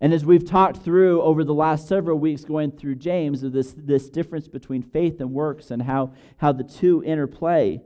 And 0.00 0.12
as 0.12 0.24
we've 0.24 0.44
talked 0.44 0.78
through 0.78 1.22
over 1.22 1.44
the 1.44 1.54
last 1.54 1.86
several 1.86 2.18
weeks, 2.18 2.44
going 2.44 2.72
through 2.72 2.96
James, 2.96 3.42
of 3.44 3.52
this, 3.52 3.72
this 3.76 4.08
difference 4.08 4.48
between 4.48 4.82
faith 4.82 5.20
and 5.20 5.32
works 5.32 5.70
and 5.70 5.82
how, 5.82 6.12
how 6.38 6.50
the 6.50 6.64
two 6.64 7.04
interplay, 7.04 7.80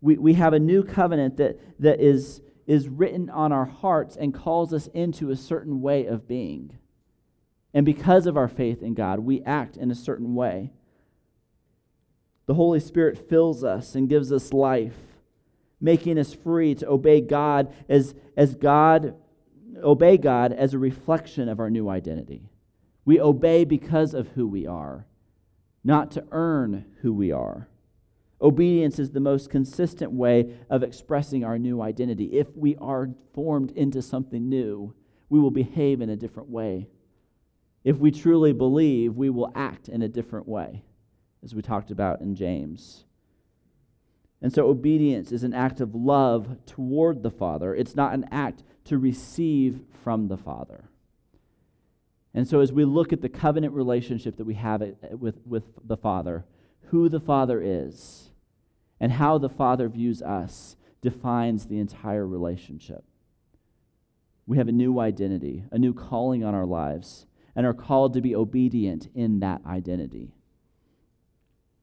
we, 0.00 0.16
we 0.16 0.34
have 0.34 0.52
a 0.52 0.58
new 0.58 0.82
covenant 0.82 1.36
that, 1.36 1.60
that 1.78 2.00
is 2.00 2.40
is 2.66 2.88
written 2.88 3.28
on 3.30 3.52
our 3.52 3.66
hearts 3.66 4.16
and 4.16 4.34
calls 4.34 4.72
us 4.72 4.88
into 4.88 5.30
a 5.30 5.36
certain 5.36 5.80
way 5.80 6.06
of 6.06 6.28
being. 6.28 6.78
And 7.72 7.86
because 7.86 8.26
of 8.26 8.36
our 8.36 8.48
faith 8.48 8.82
in 8.82 8.94
God, 8.94 9.20
we 9.20 9.42
act 9.42 9.76
in 9.76 9.90
a 9.90 9.94
certain 9.94 10.34
way. 10.34 10.72
The 12.46 12.54
Holy 12.54 12.80
Spirit 12.80 13.28
fills 13.28 13.62
us 13.62 13.94
and 13.94 14.08
gives 14.08 14.32
us 14.32 14.52
life, 14.52 14.96
making 15.80 16.18
us 16.18 16.34
free 16.34 16.74
to 16.76 16.88
obey 16.88 17.20
God 17.20 17.72
as, 17.88 18.14
as 18.36 18.54
God 18.54 19.14
obey 19.82 20.16
God 20.16 20.52
as 20.52 20.74
a 20.74 20.78
reflection 20.78 21.48
of 21.48 21.60
our 21.60 21.70
new 21.70 21.88
identity. 21.88 22.50
We 23.04 23.20
obey 23.20 23.64
because 23.64 24.14
of 24.14 24.28
who 24.28 24.46
we 24.46 24.66
are, 24.66 25.06
not 25.82 26.10
to 26.12 26.24
earn 26.30 26.84
who 27.02 27.12
we 27.12 27.32
are. 27.32 27.68
Obedience 28.42 28.98
is 28.98 29.10
the 29.10 29.20
most 29.20 29.50
consistent 29.50 30.12
way 30.12 30.54
of 30.70 30.82
expressing 30.82 31.44
our 31.44 31.58
new 31.58 31.82
identity. 31.82 32.26
If 32.38 32.56
we 32.56 32.74
are 32.76 33.10
formed 33.34 33.70
into 33.72 34.00
something 34.00 34.48
new, 34.48 34.94
we 35.28 35.38
will 35.38 35.50
behave 35.50 36.00
in 36.00 36.08
a 36.08 36.16
different 36.16 36.48
way. 36.48 36.88
If 37.84 37.98
we 37.98 38.10
truly 38.10 38.52
believe, 38.52 39.14
we 39.14 39.30
will 39.30 39.52
act 39.54 39.88
in 39.88 40.02
a 40.02 40.08
different 40.08 40.48
way, 40.48 40.84
as 41.42 41.54
we 41.54 41.62
talked 41.62 41.90
about 41.90 42.20
in 42.20 42.34
James. 42.34 43.04
And 44.42 44.52
so, 44.52 44.68
obedience 44.68 45.32
is 45.32 45.44
an 45.44 45.52
act 45.52 45.80
of 45.80 45.94
love 45.94 46.56
toward 46.64 47.22
the 47.22 47.30
Father, 47.30 47.74
it's 47.74 47.94
not 47.94 48.14
an 48.14 48.26
act 48.30 48.62
to 48.84 48.96
receive 48.96 49.80
from 50.02 50.28
the 50.28 50.38
Father. 50.38 50.88
And 52.32 52.48
so, 52.48 52.60
as 52.60 52.72
we 52.72 52.86
look 52.86 53.12
at 53.12 53.20
the 53.20 53.28
covenant 53.28 53.74
relationship 53.74 54.36
that 54.38 54.46
we 54.46 54.54
have 54.54 54.80
uh, 54.80 54.86
with, 55.12 55.46
with 55.46 55.64
the 55.84 55.96
Father, 55.96 56.46
who 56.86 57.08
the 57.08 57.20
Father 57.20 57.60
is, 57.62 58.29
and 59.00 59.12
how 59.12 59.38
the 59.38 59.48
Father 59.48 59.88
views 59.88 60.22
us 60.22 60.76
defines 61.00 61.66
the 61.66 61.78
entire 61.78 62.26
relationship. 62.26 63.04
We 64.46 64.58
have 64.58 64.68
a 64.68 64.72
new 64.72 64.98
identity, 64.98 65.64
a 65.70 65.78
new 65.78 65.94
calling 65.94 66.44
on 66.44 66.54
our 66.54 66.66
lives, 66.66 67.26
and 67.56 67.64
are 67.66 67.74
called 67.74 68.14
to 68.14 68.20
be 68.20 68.34
obedient 68.34 69.08
in 69.14 69.40
that 69.40 69.62
identity. 69.66 70.34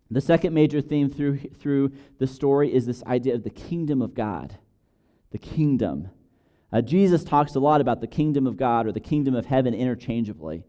The 0.09 0.21
second 0.21 0.53
major 0.53 0.81
theme 0.81 1.09
through, 1.09 1.39
through 1.59 1.91
the 2.19 2.27
story 2.27 2.73
is 2.73 2.85
this 2.85 3.03
idea 3.03 3.35
of 3.35 3.43
the 3.43 3.49
kingdom 3.49 4.01
of 4.01 4.13
God. 4.13 4.57
The 5.31 5.37
kingdom. 5.37 6.09
Uh, 6.71 6.81
Jesus 6.81 7.23
talks 7.23 7.55
a 7.55 7.59
lot 7.59 7.81
about 7.81 8.01
the 8.01 8.07
kingdom 8.07 8.47
of 8.47 8.57
God 8.57 8.87
or 8.87 8.91
the 8.91 8.99
kingdom 8.99 9.35
of 9.35 9.45
heaven 9.45 9.73
interchangeably. 9.73 10.63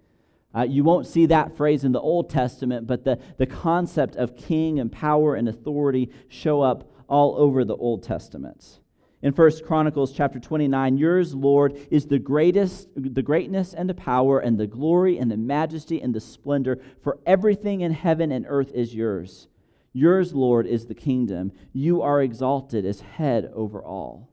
Uh, 0.54 0.62
you 0.62 0.82
won't 0.82 1.06
see 1.06 1.26
that 1.26 1.56
phrase 1.56 1.84
in 1.84 1.92
the 1.92 2.00
Old 2.00 2.30
Testament, 2.30 2.86
but 2.86 3.04
the, 3.04 3.18
the 3.36 3.46
concept 3.46 4.16
of 4.16 4.36
king 4.36 4.80
and 4.80 4.90
power 4.90 5.34
and 5.34 5.48
authority 5.48 6.10
show 6.28 6.62
up 6.62 6.90
all 7.06 7.36
over 7.36 7.64
the 7.64 7.76
Old 7.76 8.02
Testament. 8.02 8.80
In 9.20 9.32
1 9.32 9.50
Chronicles 9.64 10.12
chapter 10.12 10.38
29, 10.38 10.96
yours, 10.96 11.34
Lord, 11.34 11.76
is 11.90 12.06
the 12.06 12.20
greatest, 12.20 12.88
the 12.94 13.22
greatness 13.22 13.74
and 13.74 13.90
the 13.90 13.94
power 13.94 14.38
and 14.38 14.58
the 14.58 14.66
glory 14.66 15.18
and 15.18 15.30
the 15.30 15.36
majesty 15.36 16.00
and 16.00 16.14
the 16.14 16.20
splendor, 16.20 16.78
for 17.02 17.18
everything 17.26 17.80
in 17.80 17.92
heaven 17.92 18.30
and 18.30 18.46
earth 18.48 18.70
is 18.72 18.94
yours. 18.94 19.48
Yours, 19.92 20.34
Lord, 20.34 20.66
is 20.66 20.86
the 20.86 20.94
kingdom. 20.94 21.50
You 21.72 22.00
are 22.00 22.22
exalted 22.22 22.86
as 22.86 23.00
head 23.00 23.50
over 23.54 23.82
all. 23.82 24.30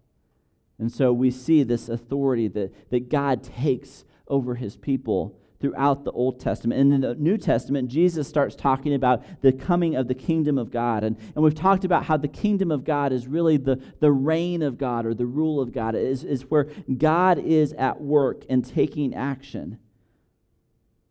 And 0.78 0.92
so 0.92 1.12
we 1.12 1.32
see 1.32 1.64
this 1.64 1.90
authority 1.90 2.48
that, 2.50 2.92
that 2.92 3.10
God 3.10 3.44
takes 3.44 4.06
over 4.28 4.56
his 4.56 4.78
people 4.78 5.40
throughout 5.60 6.04
the 6.04 6.12
Old 6.12 6.40
Testament. 6.40 6.80
And 6.80 6.94
in 6.94 7.02
the 7.02 7.16
New 7.16 7.38
Testament, 7.38 7.90
Jesus 7.90 8.28
starts 8.28 8.56
talking 8.56 8.94
about 8.94 9.24
the 9.42 9.52
coming 9.52 9.96
of 9.96 10.08
the 10.08 10.16
kingdom 10.16 10.58
of 10.58 10.72
God. 10.72 11.04
And, 11.04 11.18
and 11.34 11.44
we've 11.44 11.56
talked 11.56 11.86
about 11.86 12.06
how 12.06 12.18
the 12.18 12.28
kingdom 12.28 12.72
of 12.72 12.84
God 12.84 13.12
is 13.12 13.28
really 13.28 13.58
the, 13.58 13.82
the 14.00 14.12
reign 14.12 14.62
of 14.62 14.78
God 14.78 15.06
or 15.06 15.14
the 15.14 15.26
rule 15.26 15.62
of 15.62 15.72
God, 15.72 15.96
it 15.96 16.04
is, 16.04 16.24
is 16.24 16.44
where 16.44 16.66
God 16.98 17.40
is 17.40 17.74
at 17.74 18.02
work 18.02 18.44
and 18.50 18.66
taking 18.66 19.14
action. 19.14 19.80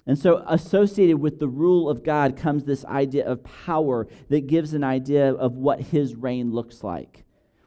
And 0.06 0.18
so, 0.18 0.44
associated 0.46 1.18
with 1.18 1.38
the 1.38 1.48
rule 1.48 1.88
of 1.88 2.04
God 2.04 2.36
comes 2.36 2.64
this 2.64 2.84
idea 2.84 3.26
of 3.26 3.42
power 3.42 4.06
that 4.28 4.46
gives 4.46 4.74
an 4.74 4.84
idea 4.84 5.32
of 5.32 5.56
what 5.56 5.80
his 5.80 6.14
reign 6.14 6.52
looks 6.52 6.84
like. 6.84 7.24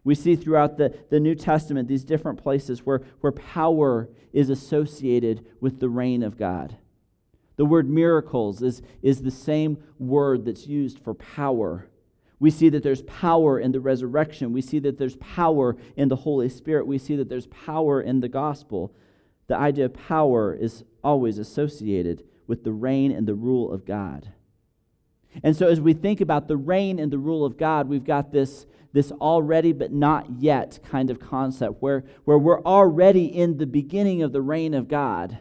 We 0.08 0.16
see 0.16 0.38
throughout 0.38 0.78
the, 0.78 0.98
the 1.10 1.20
New 1.20 1.36
Testament 1.36 1.90
these 1.90 2.06
different 2.06 2.42
places 2.42 2.86
where, 2.86 3.02
where 3.20 3.34
power 3.34 4.08
is 4.32 4.50
associated 4.50 5.46
with 5.60 5.82
the 5.82 5.90
reign 5.90 6.24
of 6.24 6.38
God. 6.38 6.78
The 7.58 7.66
word 7.66 7.90
miracles 7.90 8.62
is, 8.62 8.82
is 9.02 9.22
the 9.22 9.32
same 9.32 9.84
word 10.00 10.46
that's 10.46 10.66
used 10.66 10.98
for 10.98 11.14
power. 11.14 11.90
We 12.40 12.52
see 12.52 12.70
that 12.70 12.84
there's 12.84 13.02
power 13.02 13.60
in 13.60 13.74
the 13.74 13.82
resurrection. 13.82 14.54
We 14.54 14.62
see 14.62 14.80
that 14.80 14.98
there's 14.98 15.18
power 15.18 15.76
in 15.98 16.08
the 16.08 16.16
Holy 16.16 16.48
Spirit. 16.48 16.88
We 16.88 17.00
see 17.00 17.18
that 17.18 17.28
there's 17.28 17.48
power 17.48 18.00
in 18.02 18.22
the 18.22 18.30
gospel. 18.30 18.96
The 19.48 19.58
idea 19.58 19.84
of 19.84 19.94
power 19.94 20.56
is 20.56 20.86
always 21.04 21.38
associated 21.38 22.24
with 22.48 22.64
the 22.64 22.72
reign 22.72 23.12
and 23.12 23.28
the 23.28 23.36
rule 23.36 23.74
of 23.74 23.86
God. 23.86 24.32
And 25.44 25.56
so, 25.56 25.68
as 25.68 25.80
we 25.80 25.94
think 25.94 26.22
about 26.22 26.48
the 26.48 26.58
reign 26.58 27.00
and 27.00 27.12
the 27.12 27.18
rule 27.18 27.46
of 27.46 27.58
God, 27.58 27.88
we've 27.88 28.04
got 28.04 28.32
this 28.32 28.66
this 28.94 29.12
already 29.12 29.74
but 29.74 29.92
not 29.92 30.28
yet 30.40 30.80
kind 30.84 31.12
of 31.12 31.20
concept 31.20 31.76
where, 31.82 32.04
where 32.26 32.40
we're 32.40 32.64
already 32.64 33.26
in 33.26 33.58
the 33.58 33.68
beginning 33.68 34.24
of 34.24 34.32
the 34.32 34.42
reign 34.42 34.74
of 34.74 34.88
God, 34.88 35.38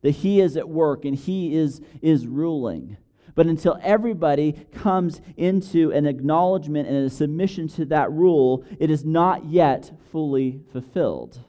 that 0.00 0.12
He 0.12 0.40
is 0.40 0.56
at 0.56 0.68
work 0.68 1.04
and 1.04 1.14
He 1.14 1.54
is, 1.54 1.82
is 2.00 2.26
ruling. 2.26 2.96
But 3.34 3.46
until 3.46 3.78
everybody 3.82 4.52
comes 4.72 5.20
into 5.36 5.90
an 5.92 6.06
acknowledgement 6.06 6.88
and 6.88 6.96
a 6.96 7.10
submission 7.10 7.68
to 7.68 7.84
that 7.86 8.10
rule, 8.10 8.64
it 8.78 8.90
is 8.90 9.04
not 9.04 9.46
yet 9.46 9.92
fully 10.10 10.60
fulfilled. 10.72 11.40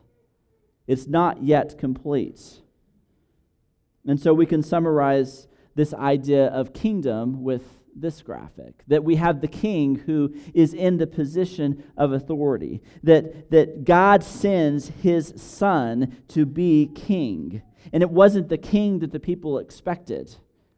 It's 0.88 1.08
not 1.08 1.44
yet 1.44 1.78
complete. 1.78 2.60
And 4.06 4.20
so 4.20 4.34
we 4.34 4.46
can 4.46 4.62
summarize 4.62 5.48
this 5.76 5.94
idea 5.94 6.48
of 6.48 6.74
kingdom 6.74 7.44
with 7.44 7.64
this 7.96 8.22
graphic 8.22 8.84
that 8.88 9.04
we 9.04 9.16
have 9.16 9.42
the 9.42 9.48
king 9.48 9.96
who 9.96 10.34
is 10.54 10.74
in 10.74 10.98
the 10.98 11.08
position 11.08 11.84
of 11.98 12.12
authority, 12.12 12.82
that, 13.04 13.52
that 13.52 13.84
God 13.84 14.24
sends 14.24 14.88
his 14.88 15.34
son 15.36 16.18
to 16.30 16.46
be 16.46 16.90
king. 16.96 17.62
And 17.92 18.02
it 18.02 18.10
wasn't 18.10 18.50
the 18.50 18.58
king 18.58 19.00
that 19.00 19.12
the 19.12 19.20
people 19.20 19.60
expected. 19.60 20.36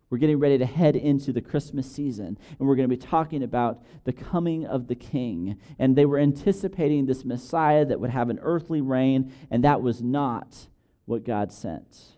We're 0.09 0.17
getting 0.17 0.39
ready 0.39 0.57
to 0.57 0.65
head 0.65 0.95
into 0.95 1.33
the 1.33 1.41
Christmas 1.41 1.91
season, 1.91 2.37
and 2.59 2.67
we're 2.67 2.75
going 2.75 2.89
to 2.89 2.95
be 2.95 3.01
talking 3.01 3.43
about 3.43 3.83
the 4.03 4.13
coming 4.13 4.65
of 4.65 4.87
the 4.87 4.95
king. 4.95 5.57
And 5.79 5.95
they 5.95 6.05
were 6.05 6.19
anticipating 6.19 7.05
this 7.05 7.25
Messiah 7.25 7.85
that 7.85 7.99
would 7.99 8.11
have 8.11 8.29
an 8.29 8.39
earthly 8.41 8.81
reign, 8.81 9.33
and 9.49 9.63
that 9.63 9.81
was 9.81 10.01
not 10.01 10.67
what 11.05 11.25
God 11.25 11.51
sent. 11.51 12.14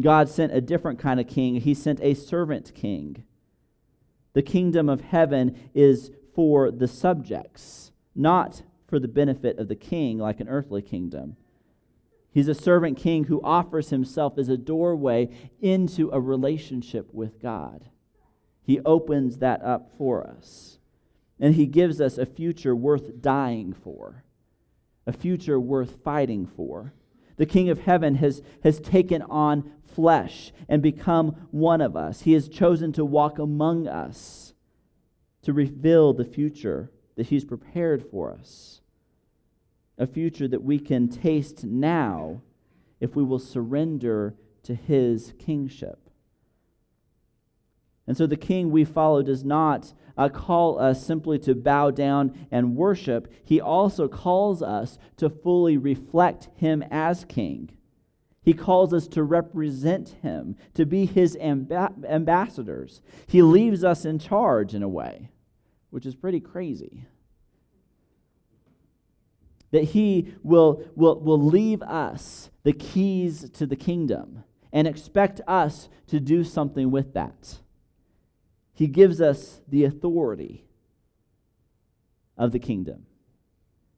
God 0.00 0.28
sent 0.28 0.52
a 0.52 0.60
different 0.60 0.98
kind 0.98 1.20
of 1.20 1.28
king, 1.28 1.56
He 1.56 1.74
sent 1.74 2.00
a 2.00 2.14
servant 2.14 2.74
king. 2.74 3.24
The 4.32 4.42
kingdom 4.42 4.88
of 4.88 5.00
heaven 5.00 5.70
is 5.74 6.10
for 6.34 6.70
the 6.70 6.88
subjects, 6.88 7.92
not 8.14 8.62
for 8.88 8.98
the 8.98 9.08
benefit 9.08 9.58
of 9.58 9.68
the 9.68 9.76
king 9.76 10.18
like 10.18 10.40
an 10.40 10.48
earthly 10.48 10.82
kingdom. 10.82 11.36
He's 12.32 12.48
a 12.48 12.54
servant 12.54 12.98
king 12.98 13.24
who 13.24 13.40
offers 13.42 13.90
himself 13.90 14.38
as 14.38 14.48
a 14.48 14.56
doorway 14.56 15.30
into 15.60 16.10
a 16.10 16.20
relationship 16.20 17.14
with 17.14 17.40
God. 17.40 17.88
He 18.60 18.80
opens 18.80 19.38
that 19.38 19.62
up 19.62 19.92
for 19.96 20.26
us. 20.26 20.78
And 21.38 21.54
he 21.54 21.66
gives 21.66 22.00
us 22.00 22.18
a 22.18 22.26
future 22.26 22.74
worth 22.74 23.20
dying 23.20 23.72
for, 23.72 24.24
a 25.06 25.12
future 25.12 25.60
worth 25.60 26.02
fighting 26.02 26.46
for. 26.46 26.92
The 27.36 27.46
King 27.46 27.68
of 27.68 27.80
Heaven 27.80 28.16
has, 28.16 28.42
has 28.62 28.80
taken 28.80 29.22
on 29.22 29.72
flesh 29.84 30.52
and 30.68 30.82
become 30.82 31.48
one 31.50 31.80
of 31.80 31.96
us. 31.96 32.22
He 32.22 32.32
has 32.32 32.48
chosen 32.48 32.92
to 32.92 33.04
walk 33.04 33.38
among 33.38 33.86
us 33.86 34.54
to 35.42 35.52
reveal 35.52 36.12
the 36.12 36.24
future 36.24 36.90
that 37.16 37.26
He's 37.26 37.44
prepared 37.44 38.04
for 38.10 38.32
us. 38.32 38.80
A 39.98 40.06
future 40.06 40.48
that 40.48 40.62
we 40.62 40.78
can 40.78 41.08
taste 41.08 41.64
now 41.64 42.42
if 43.00 43.14
we 43.14 43.22
will 43.22 43.38
surrender 43.38 44.34
to 44.64 44.74
His 44.74 45.32
kingship. 45.38 46.03
And 48.06 48.16
so 48.16 48.26
the 48.26 48.36
king 48.36 48.70
we 48.70 48.84
follow 48.84 49.22
does 49.22 49.44
not 49.44 49.94
uh, 50.16 50.28
call 50.28 50.78
us 50.78 51.04
simply 51.04 51.38
to 51.40 51.54
bow 51.54 51.90
down 51.90 52.46
and 52.50 52.76
worship. 52.76 53.32
He 53.44 53.60
also 53.60 54.08
calls 54.08 54.62
us 54.62 54.98
to 55.16 55.30
fully 55.30 55.76
reflect 55.76 56.48
him 56.56 56.84
as 56.90 57.24
king. 57.24 57.70
He 58.42 58.52
calls 58.52 58.92
us 58.92 59.08
to 59.08 59.22
represent 59.22 60.16
him, 60.20 60.56
to 60.74 60.84
be 60.84 61.06
his 61.06 61.34
amb- 61.36 62.04
ambassadors. 62.04 63.00
He 63.26 63.40
leaves 63.40 63.82
us 63.82 64.04
in 64.04 64.18
charge 64.18 64.74
in 64.74 64.82
a 64.82 64.88
way, 64.88 65.30
which 65.88 66.04
is 66.04 66.14
pretty 66.14 66.40
crazy. 66.40 67.06
That 69.70 69.84
he 69.84 70.34
will, 70.42 70.84
will, 70.94 71.18
will 71.20 71.40
leave 71.40 71.80
us 71.82 72.50
the 72.64 72.74
keys 72.74 73.48
to 73.50 73.66
the 73.66 73.76
kingdom 73.76 74.44
and 74.74 74.86
expect 74.86 75.40
us 75.48 75.88
to 76.08 76.20
do 76.20 76.44
something 76.44 76.90
with 76.90 77.14
that. 77.14 77.60
He 78.74 78.88
gives 78.88 79.20
us 79.20 79.60
the 79.68 79.84
authority 79.84 80.64
of 82.36 82.52
the 82.52 82.58
kingdom. 82.58 83.06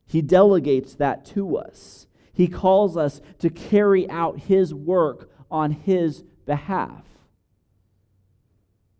He 0.06 0.22
delegates 0.22 0.94
that 0.94 1.24
to 1.26 1.56
us. 1.56 2.06
He 2.32 2.46
calls 2.46 2.96
us 2.96 3.20
to 3.38 3.48
carry 3.48 4.08
out 4.10 4.38
His 4.40 4.74
work 4.74 5.30
on 5.50 5.72
His 5.72 6.22
behalf. 6.44 7.04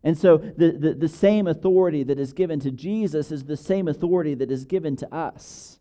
And 0.02 0.16
so, 0.16 0.38
the, 0.38 0.72
the, 0.72 0.94
the, 0.94 1.08
same 1.08 1.46
authority 1.46 2.04
that 2.04 2.18
is 2.18 2.32
given 2.32 2.60
to 2.60 2.70
Jesus 2.70 3.32
is 3.32 3.44
the 3.44 3.56
same 3.56 3.88
authority 3.88 4.34
that 4.34 4.50
is 4.50 4.64
given 4.64 4.96
to 4.96 5.14
us. 5.14 5.80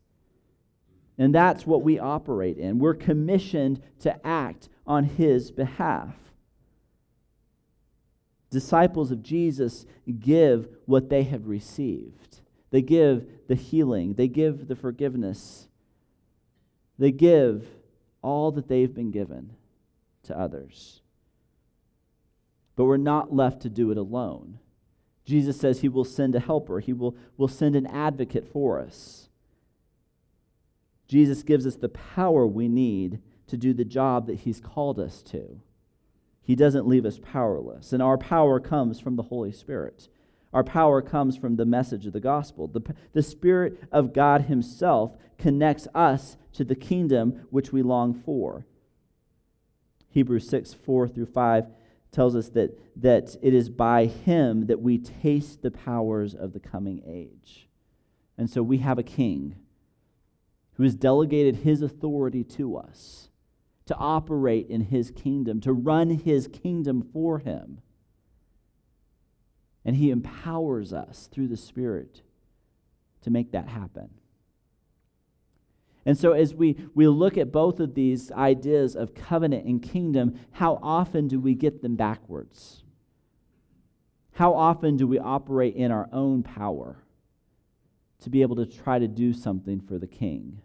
And 1.17 1.33
that's 1.33 1.65
what 1.65 1.83
we 1.83 1.99
operate 1.99 2.57
in. 2.57 2.79
We're 2.79 2.95
commissioned 2.95 3.81
to 3.99 4.25
act 4.25 4.67
on 4.85 5.03
His 5.03 5.51
behalf 5.51 6.15
disciples 8.49 9.11
of 9.11 9.23
Jesus 9.23 9.85
give 10.19 10.67
what 10.85 11.09
they 11.09 11.23
have 11.23 11.47
received. 11.47 12.41
They 12.71 12.81
give 12.81 13.27
the 13.47 13.55
healing, 13.55 14.15
they 14.15 14.27
give 14.27 14.67
the 14.67 14.75
forgiveness, 14.75 15.67
they 16.97 17.11
give 17.11 17.67
all 18.21 18.51
that 18.51 18.67
they've 18.67 18.93
been 18.93 19.11
given 19.11 19.51
to 20.23 20.37
others. 20.37 21.01
But 22.75 22.85
we're 22.85 22.97
not 22.97 23.33
left 23.33 23.61
to 23.61 23.69
do 23.69 23.91
it 23.91 23.97
alone. 23.97 24.59
Jesus 25.25 25.59
says 25.59 25.79
he 25.79 25.89
will 25.89 26.05
send 26.05 26.35
a 26.35 26.39
helper, 26.39 26.79
he 26.79 26.93
will, 26.93 27.15
will 27.37 27.47
send 27.47 27.75
an 27.75 27.87
advocate 27.87 28.47
for 28.51 28.79
us. 28.79 29.29
Jesus 31.07 31.43
gives 31.43 31.65
us 31.65 31.75
the 31.75 31.89
power 31.89 32.45
we 32.45 32.67
need 32.67 33.19
to 33.47 33.57
do 33.57 33.73
the 33.73 33.85
job 33.85 34.27
that 34.27 34.39
he's 34.39 34.59
called 34.59 34.99
us 34.99 35.21
to. 35.23 35.61
He 36.45 36.55
doesn't 36.55 36.87
leave 36.87 37.05
us 37.05 37.19
powerless. 37.19 37.91
And 37.91 38.03
our 38.03 38.19
power 38.19 38.59
comes 38.59 38.99
from 38.99 39.15
the 39.15 39.23
Holy 39.23 39.51
Spirit. 39.51 40.07
Our 40.53 40.63
power 40.63 41.01
comes 41.01 41.35
from 41.35 41.55
the 41.55 41.65
message 41.65 42.05
of 42.05 42.13
the 42.13 42.19
gospel. 42.19 42.67
The, 42.67 42.81
the 43.13 43.23
Spirit 43.23 43.83
of 43.91 44.13
God 44.13 44.43
Himself 44.43 45.17
connects 45.39 45.87
us 45.95 46.37
to 46.53 46.63
the 46.63 46.75
kingdom 46.75 47.47
which 47.49 47.73
we 47.73 47.81
long 47.81 48.13
for. 48.13 48.67
Hebrews 50.09 50.47
6 50.47 50.75
4 50.75 51.07
through 51.07 51.25
5 51.25 51.65
tells 52.11 52.35
us 52.35 52.49
that, 52.49 52.79
that 52.95 53.35
it 53.41 53.53
is 53.55 53.67
by 53.67 54.05
Him 54.05 54.67
that 54.67 54.81
we 54.81 54.99
taste 54.99 55.63
the 55.63 55.71
powers 55.71 56.35
of 56.35 56.53
the 56.53 56.59
coming 56.59 57.01
age. 57.07 57.67
And 58.37 58.49
so 58.49 58.61
we 58.61 58.77
have 58.77 58.99
a 58.99 59.03
king 59.03 59.55
who 60.73 60.83
has 60.83 60.93
delegated 60.93 61.57
His 61.57 61.81
authority 61.81 62.43
to 62.43 62.77
us 62.77 63.29
to 63.85 63.95
operate 63.95 64.67
in 64.69 64.81
his 64.81 65.11
kingdom, 65.11 65.61
to 65.61 65.73
run 65.73 66.09
his 66.09 66.47
kingdom 66.47 67.07
for 67.13 67.39
him. 67.39 67.81
And 69.83 69.95
he 69.95 70.09
empowers 70.09 70.91
us 70.91 71.29
through 71.31 71.47
the 71.47 71.57
Spirit 71.57 72.21
to 73.21 73.29
make 73.29 73.51
that 73.51 73.67
happen. 73.67 74.09
And 76.05 76.17
so, 76.17 76.33
as 76.33 76.53
we, 76.53 76.77
we 76.93 77.07
look 77.07 77.37
at 77.37 77.51
both 77.51 77.79
of 77.79 77.95
these 77.95 78.31
ideas 78.31 78.95
of 78.95 79.15
covenant 79.15 79.65
and 79.65 79.81
kingdom, 79.81 80.39
how 80.51 80.79
often 80.81 81.27
do 81.27 81.39
we 81.39 81.55
get 81.55 81.81
them 81.81 81.95
backwards? 81.95 82.83
How 84.33 84.53
often 84.53 84.97
do 84.97 85.07
we 85.07 85.17
operate 85.17 85.75
in 85.75 85.91
our 85.91 86.07
own 86.11 86.43
power 86.43 86.97
to 88.21 88.29
be 88.29 88.41
able 88.43 88.57
to 88.57 88.65
try 88.65 88.99
to 88.99 89.07
do 89.07 89.33
something 89.33 89.79
for 89.79 89.97
the 89.97 90.07
king? 90.07 90.61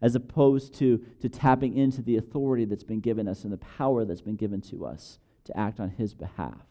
As 0.00 0.14
opposed 0.14 0.74
to, 0.74 1.04
to 1.20 1.28
tapping 1.28 1.76
into 1.76 2.02
the 2.02 2.16
authority 2.16 2.64
that's 2.64 2.84
been 2.84 3.00
given 3.00 3.26
us 3.26 3.44
and 3.44 3.52
the 3.52 3.58
power 3.58 4.04
that's 4.04 4.20
been 4.20 4.36
given 4.36 4.60
to 4.60 4.84
us 4.84 5.18
to 5.44 5.56
act 5.58 5.80
on 5.80 5.90
His 5.90 6.14
behalf? 6.14 6.66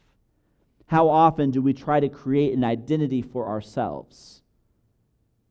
How 0.87 1.09
often 1.09 1.51
do 1.51 1.61
we 1.61 1.73
try 1.73 1.99
to 1.99 2.09
create 2.09 2.53
an 2.53 2.63
identity 2.63 3.21
for 3.21 3.47
ourselves 3.47 4.43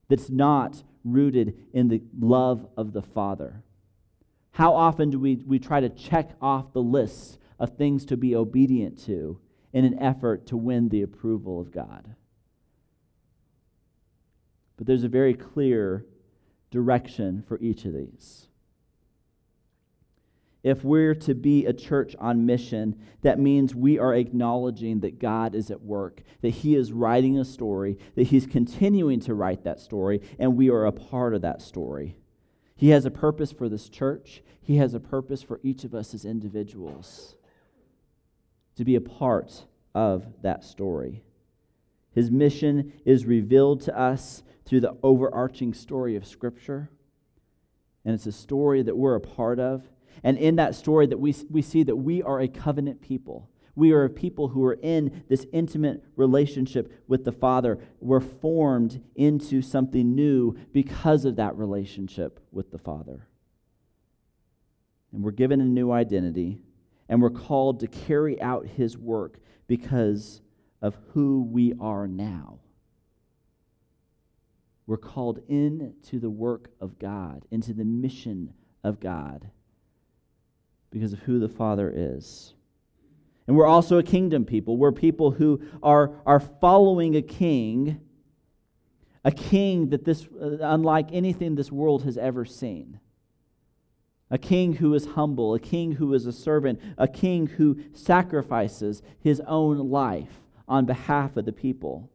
that's 0.08 0.30
not 0.30 0.84
rooted 1.04 1.54
in 1.72 1.88
the 1.88 2.02
love 2.18 2.68
of 2.76 2.92
the 2.92 3.02
Father? 3.02 3.62
How 4.52 4.72
often 4.72 5.10
do 5.10 5.18
we, 5.18 5.36
we 5.36 5.58
try 5.58 5.80
to 5.80 5.88
check 5.88 6.30
off 6.40 6.72
the 6.72 6.82
list 6.82 7.38
of 7.58 7.76
things 7.76 8.04
to 8.06 8.16
be 8.16 8.36
obedient 8.36 9.04
to 9.06 9.40
in 9.72 9.84
an 9.84 10.00
effort 10.00 10.46
to 10.46 10.56
win 10.56 10.88
the 10.88 11.02
approval 11.02 11.60
of 11.60 11.72
God? 11.72 12.14
But 14.76 14.86
there's 14.86 15.04
a 15.04 15.08
very 15.08 15.34
clear 15.34 16.04
direction 16.74 17.40
for 17.46 17.56
each 17.60 17.84
of 17.84 17.94
these. 17.94 18.48
If 20.64 20.82
we're 20.82 21.14
to 21.14 21.34
be 21.34 21.66
a 21.66 21.72
church 21.72 22.16
on 22.18 22.46
mission, 22.46 23.00
that 23.22 23.38
means 23.38 23.76
we 23.76 23.98
are 23.98 24.12
acknowledging 24.12 25.00
that 25.00 25.20
God 25.20 25.54
is 25.54 25.70
at 25.70 25.82
work, 25.82 26.22
that 26.40 26.50
He 26.50 26.74
is 26.74 26.92
writing 26.92 27.38
a 27.38 27.44
story, 27.44 27.96
that 28.16 28.24
He's 28.24 28.46
continuing 28.46 29.20
to 29.20 29.34
write 29.34 29.62
that 29.62 29.78
story, 29.78 30.20
and 30.38 30.56
we 30.56 30.68
are 30.68 30.84
a 30.84 30.92
part 30.92 31.34
of 31.34 31.42
that 31.42 31.62
story. 31.62 32.16
He 32.74 32.88
has 32.88 33.04
a 33.04 33.10
purpose 33.10 33.52
for 33.52 33.68
this 33.68 33.88
church, 33.88 34.42
He 34.60 34.78
has 34.78 34.94
a 34.94 35.00
purpose 35.00 35.44
for 35.44 35.60
each 35.62 35.84
of 35.84 35.94
us 35.94 36.12
as 36.12 36.24
individuals 36.24 37.36
to 38.74 38.84
be 38.84 38.96
a 38.96 39.00
part 39.00 39.66
of 39.94 40.26
that 40.42 40.64
story. 40.64 41.22
His 42.14 42.30
mission 42.30 42.92
is 43.04 43.26
revealed 43.26 43.80
to 43.82 43.98
us 43.98 44.42
through 44.64 44.80
the 44.80 44.96
overarching 45.02 45.74
story 45.74 46.16
of 46.16 46.26
Scripture. 46.26 46.90
And 48.04 48.14
it's 48.14 48.26
a 48.26 48.32
story 48.32 48.82
that 48.82 48.96
we're 48.96 49.16
a 49.16 49.20
part 49.20 49.58
of. 49.58 49.88
And 50.22 50.38
in 50.38 50.56
that 50.56 50.74
story 50.74 51.06
that 51.06 51.18
we, 51.18 51.34
we 51.50 51.62
see 51.62 51.82
that 51.82 51.96
we 51.96 52.22
are 52.22 52.40
a 52.40 52.48
covenant 52.48 53.00
people. 53.00 53.50
We 53.74 53.92
are 53.92 54.04
a 54.04 54.10
people 54.10 54.48
who 54.48 54.64
are 54.64 54.78
in 54.80 55.24
this 55.28 55.46
intimate 55.52 56.04
relationship 56.14 56.92
with 57.08 57.24
the 57.24 57.32
Father. 57.32 57.78
We're 58.00 58.20
formed 58.20 59.02
into 59.16 59.60
something 59.62 60.14
new 60.14 60.56
because 60.72 61.24
of 61.24 61.36
that 61.36 61.56
relationship 61.56 62.38
with 62.52 62.70
the 62.70 62.78
Father. 62.78 63.26
And 65.12 65.22
we're 65.22 65.32
given 65.32 65.60
a 65.60 65.64
new 65.64 65.90
identity, 65.90 66.60
and 67.08 67.20
we're 67.20 67.30
called 67.30 67.80
to 67.80 67.88
carry 67.88 68.40
out 68.40 68.66
His 68.66 68.96
work 68.96 69.38
because 69.66 70.40
of 70.84 70.98
who 71.14 71.48
we 71.50 71.72
are 71.80 72.06
now. 72.06 72.58
We're 74.86 74.98
called 74.98 75.40
into 75.48 76.20
the 76.20 76.28
work 76.28 76.68
of 76.78 76.98
God, 76.98 77.46
into 77.50 77.72
the 77.72 77.86
mission 77.86 78.52
of 78.84 79.00
God, 79.00 79.48
because 80.90 81.14
of 81.14 81.20
who 81.20 81.38
the 81.38 81.48
Father 81.48 81.90
is. 81.90 82.52
And 83.46 83.56
we're 83.56 83.66
also 83.66 83.96
a 83.96 84.02
kingdom 84.02 84.44
people. 84.44 84.76
We're 84.76 84.92
people 84.92 85.30
who 85.30 85.62
are, 85.82 86.20
are 86.26 86.38
following 86.38 87.16
a 87.16 87.22
king, 87.22 87.98
a 89.24 89.32
king 89.32 89.88
that 89.88 90.04
this, 90.04 90.28
uh, 90.38 90.58
unlike 90.60 91.08
anything 91.12 91.54
this 91.54 91.72
world 91.72 92.04
has 92.04 92.18
ever 92.18 92.44
seen. 92.44 93.00
A 94.30 94.36
king 94.36 94.74
who 94.74 94.92
is 94.92 95.06
humble, 95.06 95.54
a 95.54 95.60
king 95.60 95.92
who 95.92 96.12
is 96.12 96.26
a 96.26 96.32
servant, 96.32 96.78
a 96.98 97.08
king 97.08 97.46
who 97.46 97.80
sacrifices 97.94 99.02
his 99.18 99.40
own 99.46 99.78
life 99.88 100.42
on 100.68 100.86
behalf 100.86 101.36
of 101.36 101.44
the 101.44 101.52
people. 101.52 102.10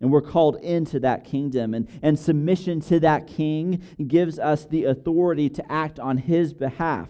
And 0.00 0.12
we're 0.12 0.22
called 0.22 0.56
into 0.56 1.00
that 1.00 1.24
kingdom. 1.24 1.74
And, 1.74 1.88
and 2.02 2.18
submission 2.18 2.80
to 2.82 3.00
that 3.00 3.26
king 3.26 3.82
gives 4.06 4.38
us 4.38 4.64
the 4.64 4.84
authority 4.84 5.48
to 5.50 5.72
act 5.72 5.98
on 5.98 6.18
his 6.18 6.52
behalf. 6.52 7.08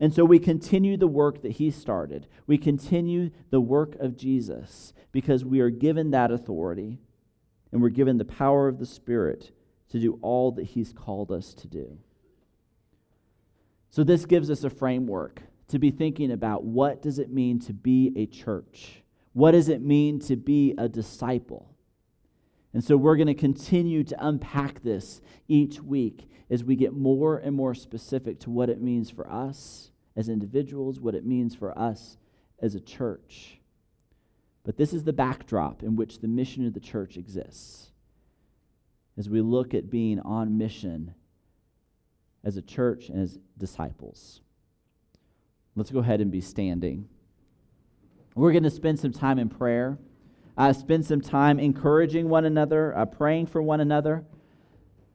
And 0.00 0.14
so 0.14 0.24
we 0.24 0.38
continue 0.38 0.96
the 0.96 1.08
work 1.08 1.42
that 1.42 1.52
he 1.52 1.70
started. 1.70 2.26
We 2.46 2.56
continue 2.56 3.30
the 3.50 3.60
work 3.60 3.96
of 3.96 4.16
Jesus 4.16 4.92
because 5.12 5.44
we 5.44 5.60
are 5.60 5.70
given 5.70 6.12
that 6.12 6.30
authority 6.30 6.98
and 7.72 7.82
we're 7.82 7.88
given 7.88 8.16
the 8.16 8.24
power 8.24 8.68
of 8.68 8.78
the 8.78 8.86
Spirit 8.86 9.50
to 9.90 9.98
do 9.98 10.18
all 10.22 10.52
that 10.52 10.64
he's 10.64 10.92
called 10.92 11.30
us 11.32 11.52
to 11.54 11.66
do. 11.66 11.98
So 13.90 14.04
this 14.04 14.26
gives 14.26 14.50
us 14.50 14.64
a 14.64 14.70
framework 14.70 15.42
to 15.68 15.78
be 15.78 15.90
thinking 15.90 16.30
about 16.30 16.64
what 16.64 17.02
does 17.02 17.18
it 17.18 17.30
mean 17.30 17.58
to 17.60 17.72
be 17.72 18.12
a 18.16 18.26
church? 18.26 19.02
What 19.38 19.52
does 19.52 19.68
it 19.68 19.80
mean 19.80 20.18
to 20.22 20.34
be 20.34 20.74
a 20.76 20.88
disciple? 20.88 21.72
And 22.74 22.82
so 22.82 22.96
we're 22.96 23.14
going 23.14 23.28
to 23.28 23.34
continue 23.34 24.02
to 24.02 24.26
unpack 24.26 24.82
this 24.82 25.20
each 25.46 25.80
week 25.80 26.28
as 26.50 26.64
we 26.64 26.74
get 26.74 26.92
more 26.92 27.38
and 27.38 27.54
more 27.54 27.72
specific 27.72 28.40
to 28.40 28.50
what 28.50 28.68
it 28.68 28.82
means 28.82 29.10
for 29.10 29.30
us 29.30 29.92
as 30.16 30.28
individuals, 30.28 30.98
what 30.98 31.14
it 31.14 31.24
means 31.24 31.54
for 31.54 31.78
us 31.78 32.16
as 32.60 32.74
a 32.74 32.80
church. 32.80 33.60
But 34.64 34.76
this 34.76 34.92
is 34.92 35.04
the 35.04 35.12
backdrop 35.12 35.84
in 35.84 35.94
which 35.94 36.18
the 36.18 36.26
mission 36.26 36.66
of 36.66 36.74
the 36.74 36.80
church 36.80 37.16
exists. 37.16 37.92
As 39.16 39.30
we 39.30 39.40
look 39.40 39.72
at 39.72 39.88
being 39.88 40.18
on 40.18 40.58
mission 40.58 41.14
as 42.42 42.56
a 42.56 42.62
church 42.62 43.08
and 43.08 43.22
as 43.22 43.38
disciples. 43.56 44.40
Let's 45.76 45.92
go 45.92 46.00
ahead 46.00 46.20
and 46.20 46.32
be 46.32 46.40
standing. 46.40 47.08
We're 48.38 48.52
going 48.52 48.64
to 48.64 48.70
spend 48.70 49.00
some 49.00 49.12
time 49.12 49.38
in 49.38 49.48
prayer 49.48 49.98
uh, 50.58 50.72
spend 50.72 51.06
some 51.06 51.20
time 51.20 51.60
encouraging 51.60 52.28
one 52.28 52.44
another, 52.44 52.96
uh, 52.98 53.06
praying 53.06 53.46
for 53.46 53.62
one 53.62 53.80
another. 53.80 54.24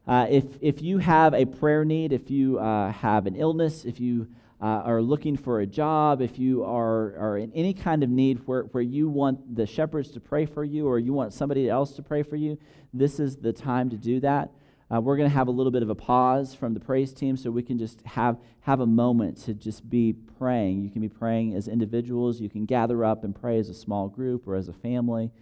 Uh, 0.06 0.26
if, 0.30 0.44
if 0.62 0.80
you 0.80 0.98
have 0.98 1.34
a 1.34 1.44
prayer 1.44 1.84
need, 1.84 2.12
if 2.12 2.30
you 2.30 2.58
uh, 2.58 2.90
have 2.92 3.26
an 3.26 3.36
illness, 3.36 3.84
if 3.84 4.00
you 4.00 4.26
uh, 4.60 4.64
are 4.64 5.02
looking 5.02 5.36
for 5.36 5.60
a 5.60 5.66
job, 5.66 6.22
if 6.22 6.38
you 6.38 6.64
are, 6.64 7.14
are 7.18 7.36
in 7.36 7.52
any 7.52 7.74
kind 7.74 8.02
of 8.02 8.08
need 8.08 8.40
where, 8.46 8.62
where 8.62 8.82
you 8.82 9.08
want 9.08 9.54
the 9.54 9.66
shepherds 9.66 10.10
to 10.12 10.20
pray 10.20 10.46
for 10.46 10.64
you 10.64 10.86
or 10.86 10.98
you 10.98 11.12
want 11.12 11.34
somebody 11.34 11.68
else 11.68 11.92
to 11.92 12.02
pray 12.02 12.22
for 12.22 12.36
you, 12.36 12.58
this 12.94 13.20
is 13.20 13.36
the 13.36 13.52
time 13.52 13.90
to 13.90 13.96
do 13.98 14.20
that. 14.20 14.50
Uh, 14.94 15.00
we're 15.00 15.16
going 15.16 15.28
to 15.28 15.34
have 15.34 15.48
a 15.48 15.50
little 15.50 15.72
bit 15.72 15.82
of 15.82 15.90
a 15.90 15.94
pause 15.94 16.54
from 16.54 16.72
the 16.72 16.78
praise 16.78 17.12
team 17.12 17.36
so 17.36 17.50
we 17.50 17.64
can 17.64 17.78
just 17.78 18.00
have, 18.02 18.36
have 18.60 18.78
a 18.78 18.86
moment 18.86 19.36
to 19.36 19.52
just 19.52 19.88
be 19.90 20.12
praying. 20.38 20.82
You 20.82 20.90
can 20.90 21.00
be 21.00 21.08
praying 21.08 21.54
as 21.54 21.66
individuals, 21.66 22.40
you 22.40 22.48
can 22.48 22.64
gather 22.64 23.04
up 23.04 23.24
and 23.24 23.34
pray 23.34 23.58
as 23.58 23.68
a 23.68 23.74
small 23.74 24.06
group 24.08 24.46
or 24.46 24.54
as 24.54 24.68
a 24.68 24.72
family. 24.72 25.32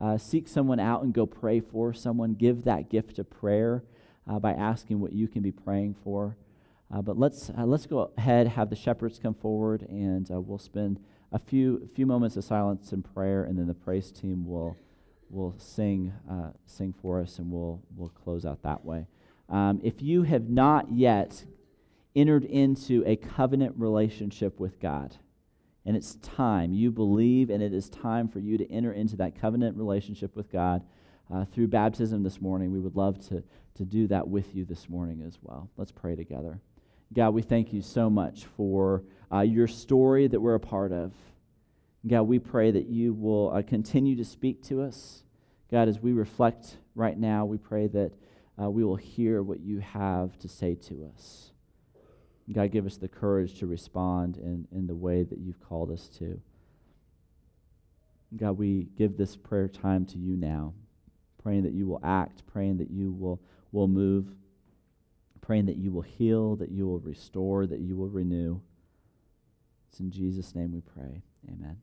Uh, 0.00 0.16
seek 0.16 0.48
someone 0.48 0.80
out 0.80 1.02
and 1.02 1.12
go 1.12 1.26
pray 1.26 1.60
for 1.60 1.92
someone. 1.92 2.32
Give 2.32 2.64
that 2.64 2.88
gift 2.88 3.18
of 3.18 3.28
prayer 3.28 3.84
uh, 4.26 4.38
by 4.38 4.52
asking 4.52 5.00
what 5.00 5.12
you 5.12 5.28
can 5.28 5.42
be 5.42 5.52
praying 5.52 5.96
for. 6.02 6.38
Uh, 6.90 7.02
but 7.02 7.18
let's, 7.18 7.50
uh, 7.50 7.66
let's 7.66 7.84
go 7.84 8.12
ahead, 8.16 8.46
have 8.48 8.70
the 8.70 8.76
shepherds 8.76 9.18
come 9.18 9.34
forward, 9.34 9.82
and 9.90 10.30
uh, 10.30 10.40
we'll 10.40 10.58
spend 10.58 11.00
a 11.32 11.38
few, 11.38 11.86
few 11.94 12.06
moments 12.06 12.38
of 12.38 12.44
silence 12.44 12.92
and 12.92 13.04
prayer, 13.14 13.44
and 13.44 13.58
then 13.58 13.66
the 13.66 13.74
praise 13.74 14.10
team 14.10 14.46
will 14.46 14.78
will 15.32 15.54
sing, 15.58 16.12
uh, 16.30 16.50
sing 16.66 16.94
for 17.00 17.20
us, 17.20 17.38
and 17.38 17.50
we'll, 17.50 17.82
we'll 17.96 18.10
close 18.10 18.44
out 18.44 18.62
that 18.62 18.84
way. 18.84 19.06
Um, 19.48 19.80
if 19.82 20.02
you 20.02 20.22
have 20.22 20.48
not 20.48 20.92
yet 20.92 21.44
entered 22.14 22.44
into 22.44 23.02
a 23.06 23.16
covenant 23.16 23.74
relationship 23.76 24.60
with 24.60 24.78
God, 24.78 25.16
and 25.84 25.96
it's 25.96 26.14
time, 26.16 26.72
you 26.72 26.92
believe, 26.92 27.50
and 27.50 27.62
it 27.62 27.72
is 27.72 27.88
time 27.88 28.28
for 28.28 28.38
you 28.38 28.56
to 28.58 28.70
enter 28.70 28.92
into 28.92 29.16
that 29.16 29.40
covenant 29.40 29.76
relationship 29.76 30.36
with 30.36 30.52
God 30.52 30.82
uh, 31.32 31.44
through 31.46 31.68
baptism 31.68 32.22
this 32.22 32.40
morning, 32.40 32.70
we 32.70 32.80
would 32.80 32.94
love 32.94 33.18
to, 33.28 33.42
to 33.74 33.84
do 33.84 34.06
that 34.08 34.28
with 34.28 34.54
you 34.54 34.64
this 34.64 34.88
morning 34.88 35.22
as 35.26 35.38
well. 35.42 35.70
Let's 35.76 35.92
pray 35.92 36.14
together. 36.14 36.60
God, 37.12 37.30
we 37.30 37.42
thank 37.42 37.72
you 37.72 37.82
so 37.82 38.10
much 38.10 38.44
for 38.56 39.02
uh, 39.32 39.40
your 39.40 39.66
story 39.66 40.26
that 40.28 40.40
we're 40.40 40.54
a 40.54 40.60
part 40.60 40.92
of. 40.92 41.12
God, 42.06 42.22
we 42.22 42.38
pray 42.38 42.70
that 42.70 42.88
you 42.88 43.14
will 43.14 43.52
uh, 43.52 43.62
continue 43.62 44.16
to 44.16 44.24
speak 44.24 44.62
to 44.64 44.82
us. 44.82 45.22
God, 45.70 45.88
as 45.88 46.00
we 46.00 46.12
reflect 46.12 46.76
right 46.94 47.16
now, 47.16 47.44
we 47.44 47.58
pray 47.58 47.86
that 47.86 48.12
uh, 48.60 48.68
we 48.68 48.84
will 48.84 48.96
hear 48.96 49.42
what 49.42 49.60
you 49.60 49.78
have 49.78 50.38
to 50.40 50.48
say 50.48 50.74
to 50.74 51.10
us. 51.14 51.52
God, 52.52 52.72
give 52.72 52.86
us 52.86 52.96
the 52.96 53.08
courage 53.08 53.58
to 53.60 53.66
respond 53.66 54.36
in, 54.36 54.66
in 54.72 54.86
the 54.86 54.94
way 54.94 55.22
that 55.22 55.38
you've 55.38 55.60
called 55.60 55.90
us 55.90 56.08
to. 56.18 56.40
God, 58.36 58.58
we 58.58 58.88
give 58.96 59.16
this 59.16 59.36
prayer 59.36 59.68
time 59.68 60.04
to 60.06 60.18
you 60.18 60.36
now, 60.36 60.74
praying 61.42 61.62
that 61.62 61.72
you 61.72 61.86
will 61.86 62.00
act, 62.02 62.44
praying 62.46 62.78
that 62.78 62.90
you 62.90 63.12
will, 63.12 63.40
will 63.70 63.88
move, 63.88 64.34
praying 65.40 65.66
that 65.66 65.76
you 65.76 65.92
will 65.92 66.02
heal, 66.02 66.56
that 66.56 66.70
you 66.70 66.86
will 66.86 66.98
restore, 66.98 67.66
that 67.66 67.80
you 67.80 67.96
will 67.96 68.08
renew. 68.08 68.60
It's 69.88 70.00
in 70.00 70.10
Jesus' 70.10 70.54
name 70.54 70.72
we 70.72 70.80
pray. 70.80 71.22
Amen. 71.48 71.76